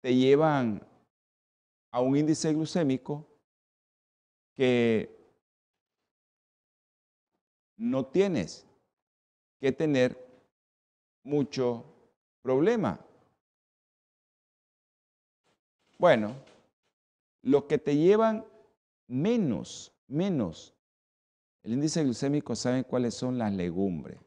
[0.00, 0.80] te llevan
[1.90, 3.26] a un índice glucémico
[4.56, 5.20] que
[7.76, 8.66] no tienes
[9.60, 10.16] que tener
[11.22, 11.84] mucho
[12.42, 12.98] problema.
[15.98, 16.34] Bueno,
[17.42, 18.44] los que te llevan
[19.06, 20.74] menos, menos
[21.62, 24.18] el índice glucémico, ¿saben cuáles son las legumbres?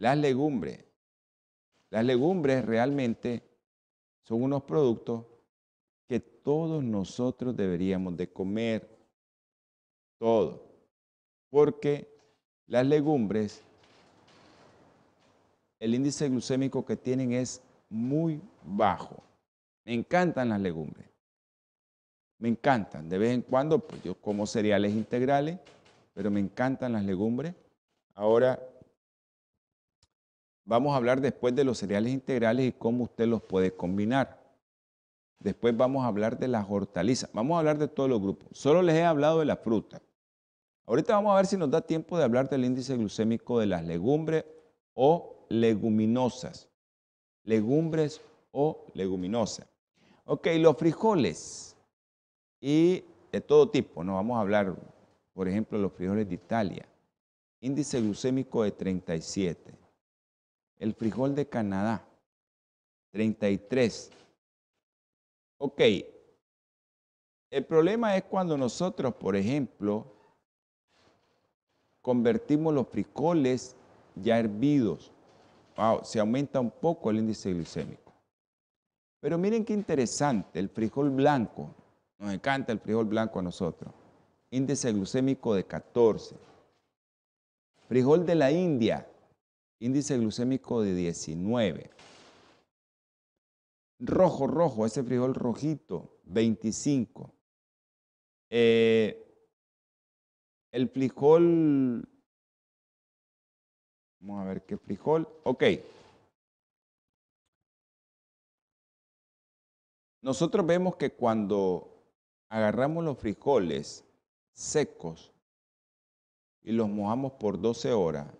[0.00, 0.82] Las legumbres.
[1.90, 3.42] Las legumbres realmente
[4.22, 5.26] son unos productos
[6.08, 8.88] que todos nosotros deberíamos de comer.
[10.16, 10.62] Todo.
[11.50, 12.08] Porque
[12.66, 13.60] las legumbres,
[15.78, 19.22] el índice glucémico que tienen es muy bajo.
[19.84, 21.10] Me encantan las legumbres.
[22.38, 23.06] Me encantan.
[23.06, 25.58] De vez en cuando, pues yo como cereales integrales,
[26.14, 27.54] pero me encantan las legumbres.
[28.14, 28.69] Ahora
[30.64, 34.40] vamos a hablar después de los cereales integrales y cómo usted los puede combinar.
[35.38, 37.30] Después vamos a hablar de las hortalizas.
[37.32, 38.48] Vamos a hablar de todos los grupos.
[38.52, 40.02] Solo les he hablado de la fruta.
[40.86, 43.84] Ahorita vamos a ver si nos da tiempo de hablar del índice glucémico de las
[43.84, 44.44] legumbres
[44.94, 46.68] o leguminosas.
[47.44, 48.20] Legumbres
[48.52, 49.66] o leguminosas.
[50.24, 51.76] Ok, los frijoles
[52.60, 54.04] y de todo tipo.
[54.04, 54.76] No vamos a hablar,
[55.32, 56.86] por ejemplo, de los frijoles de Italia.
[57.60, 59.79] Índice glucémico de 37.
[60.80, 62.04] El frijol de Canadá,
[63.12, 64.10] 33.
[65.58, 65.80] Ok.
[67.50, 70.06] El problema es cuando nosotros, por ejemplo,
[72.00, 73.76] convertimos los frijoles
[74.14, 75.12] ya hervidos.
[75.76, 78.12] Wow, se aumenta un poco el índice glucémico.
[79.20, 81.74] Pero miren qué interesante, el frijol blanco,
[82.18, 83.92] nos encanta el frijol blanco a nosotros.
[84.50, 86.36] Índice glucémico de 14.
[87.86, 89.09] Frijol de la India,
[89.80, 91.90] índice glucémico de 19.
[93.98, 97.34] Rojo, rojo, ese frijol rojito, 25.
[98.50, 99.26] Eh,
[100.72, 102.08] el frijol,
[104.20, 105.64] vamos a ver qué frijol, ok.
[110.22, 112.04] Nosotros vemos que cuando
[112.50, 114.04] agarramos los frijoles
[114.52, 115.32] secos
[116.62, 118.39] y los mojamos por 12 horas,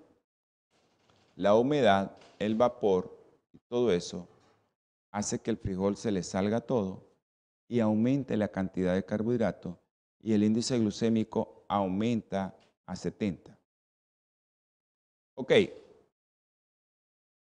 [1.41, 3.19] la humedad, el vapor
[3.51, 4.29] y todo eso
[5.11, 7.03] hace que el frijol se le salga todo
[7.67, 9.79] y aumente la cantidad de carbohidratos
[10.21, 13.59] y el índice glucémico aumenta a 70.
[15.35, 15.53] Ok.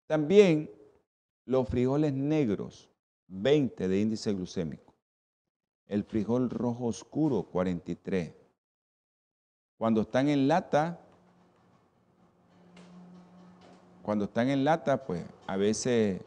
[0.07, 0.71] También
[1.45, 2.89] los frijoles negros,
[3.27, 4.95] 20 de índice glucémico.
[5.85, 8.33] El frijol rojo oscuro, 43.
[9.77, 11.04] Cuando están en lata,
[14.05, 16.21] cuando están en lata, pues a veces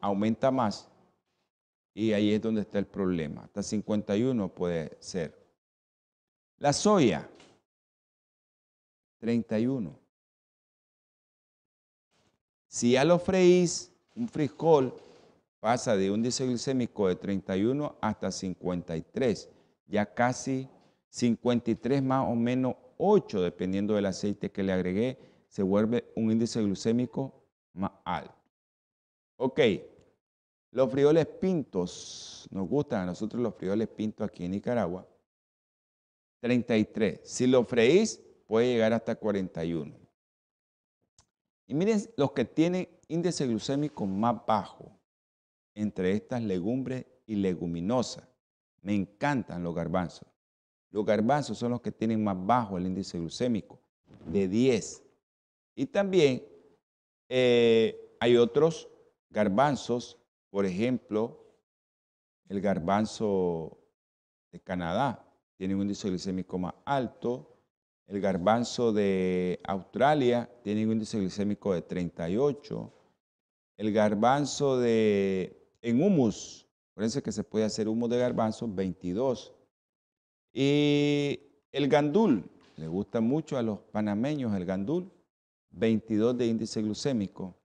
[0.00, 0.88] aumenta más
[1.92, 3.42] y ahí es donde está el problema.
[3.42, 5.38] Hasta 51 puede ser.
[6.56, 7.28] La soya,
[9.18, 9.94] 31.
[12.66, 14.94] Si ya lo freís, un frijol
[15.60, 19.50] pasa de un índice de 31 hasta 53,
[19.86, 20.66] ya casi
[21.10, 26.62] 53 más o menos 8, dependiendo del aceite que le agregué, se vuelve un índice
[26.62, 27.44] glucémico
[27.74, 28.34] más alto.
[29.36, 29.60] Ok,
[30.70, 35.06] los frijoles pintos, nos gustan a nosotros los frijoles pintos aquí en Nicaragua.
[36.40, 37.20] 33.
[37.22, 39.94] Si lo freís, puede llegar hasta 41.
[41.66, 44.98] Y miren los que tienen índice glucémico más bajo
[45.74, 48.26] entre estas legumbres y leguminosas.
[48.80, 50.26] Me encantan los garbanzos.
[50.90, 53.78] Los garbanzos son los que tienen más bajo el índice glucémico,
[54.24, 55.11] de 10.
[55.74, 56.44] Y también
[57.28, 58.88] eh, hay otros
[59.30, 60.18] garbanzos,
[60.50, 61.42] por ejemplo,
[62.48, 63.78] el garbanzo
[64.50, 67.56] de Canadá tiene un índice glicémico más alto.
[68.06, 72.92] El garbanzo de Australia tiene un índice glicémico de 38.
[73.78, 79.54] El garbanzo de en humus, acuérdense que se puede hacer humus de garbanzo, 22.
[80.52, 81.40] Y
[81.72, 85.10] el gandul, le gusta mucho a los panameños el gandul,
[85.72, 87.56] 22 de índice glucémico.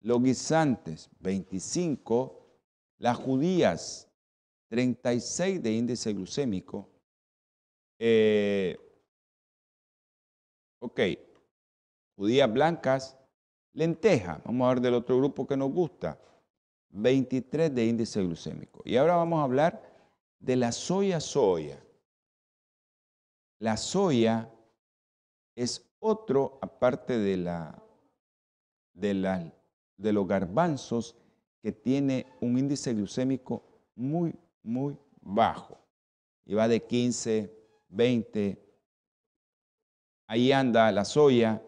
[0.00, 2.38] Los guisantes, 25.
[2.98, 4.08] Las judías,
[4.68, 6.88] 36 de índice glucémico.
[7.98, 8.76] Eh,
[10.80, 11.00] ok,
[12.16, 13.16] judías blancas,
[13.74, 16.20] lenteja, vamos a ver del otro grupo que nos gusta,
[16.90, 18.82] 23 de índice glucémico.
[18.84, 19.80] Y ahora vamos a hablar
[20.40, 21.80] de la soya soya.
[23.60, 24.52] La soya
[25.54, 27.80] es otro, aparte de, la,
[28.92, 31.16] de, los garbanzos,
[31.62, 33.62] que tiene un índice glucémico
[33.94, 34.34] muy,
[34.64, 35.78] muy bajo.
[36.44, 37.50] Y va de 15,
[37.88, 38.58] 20.
[40.26, 41.62] Ahí anda la soya.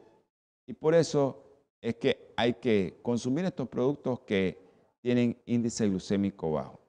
[0.66, 1.44] Y por eso
[1.80, 4.58] es que hay que consumir estos productos que
[5.00, 6.80] tienen índice glucémico bajo.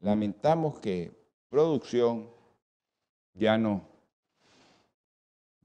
[0.00, 1.12] Lamentamos que
[1.50, 2.30] producción
[3.34, 3.97] ya no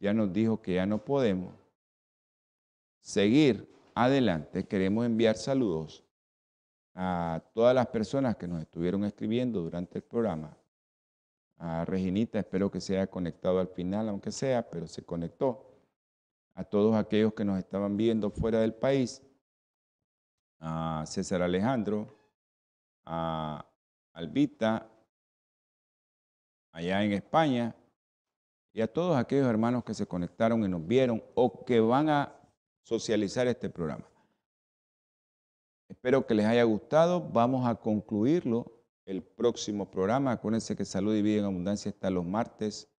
[0.03, 1.55] ya nos dijo que ya no podemos
[2.99, 4.67] seguir adelante.
[4.67, 6.03] Queremos enviar saludos
[6.93, 10.57] a todas las personas que nos estuvieron escribiendo durante el programa.
[11.57, 15.73] A Reginita, espero que se haya conectado al final, aunque sea, pero se conectó.
[16.53, 19.21] A todos aquellos que nos estaban viendo fuera del país.
[20.59, 22.13] A César Alejandro,
[23.05, 23.65] a
[24.11, 24.85] Albita,
[26.73, 27.73] allá en España,
[28.73, 32.35] y a todos aquellos hermanos que se conectaron y nos vieron o que van a
[32.81, 34.05] socializar este programa.
[35.87, 37.21] Espero que les haya gustado.
[37.21, 40.31] Vamos a concluirlo el próximo programa.
[40.31, 42.89] Acuérdense que Salud y Vida en Abundancia está los martes,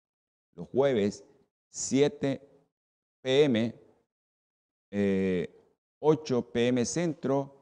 [0.55, 1.25] los jueves,
[1.70, 2.41] 7
[3.20, 3.75] pm,
[5.99, 7.53] 8 pm centro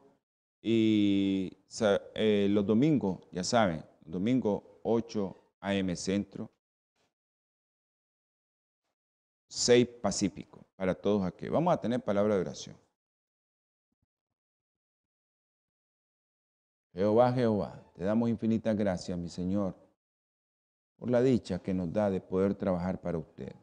[0.61, 1.51] y
[2.13, 6.52] eh, los domingos, ya saben, domingo 8 am centro
[9.55, 11.47] 6 Pacífico, para todos aquí.
[11.47, 12.75] Vamos a tener palabra de oración.
[16.91, 19.75] Jehová, Jehová, te damos infinitas gracias, mi Señor,
[20.97, 23.53] por la dicha que nos da de poder trabajar para usted.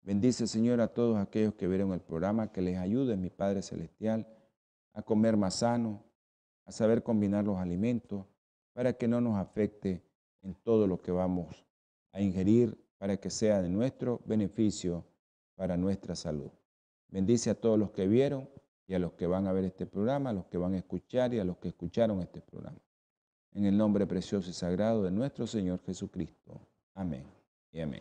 [0.00, 4.26] Bendice, Señor, a todos aquellos que vieron el programa, que les ayude, mi Padre Celestial,
[4.94, 6.02] a comer más sano,
[6.64, 8.24] a saber combinar los alimentos,
[8.72, 10.02] para que no nos afecte
[10.40, 11.66] en todo lo que vamos
[12.10, 15.09] a ingerir, para que sea de nuestro beneficio
[15.60, 16.50] para nuestra salud.
[17.08, 18.48] Bendice a todos los que vieron
[18.86, 21.34] y a los que van a ver este programa, a los que van a escuchar
[21.34, 22.78] y a los que escucharon este programa.
[23.52, 26.58] En el nombre precioso y sagrado de nuestro Señor Jesucristo.
[26.94, 27.24] Amén
[27.72, 28.00] y amén.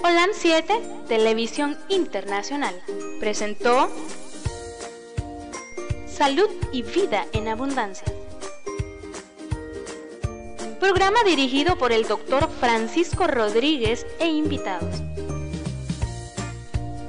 [0.00, 0.74] Holan 7,
[1.06, 2.74] Televisión Internacional,
[3.20, 3.88] presentó
[6.08, 8.12] Salud y Vida en Abundancia.
[10.80, 15.00] Programa dirigido por el doctor Francisco Rodríguez e invitados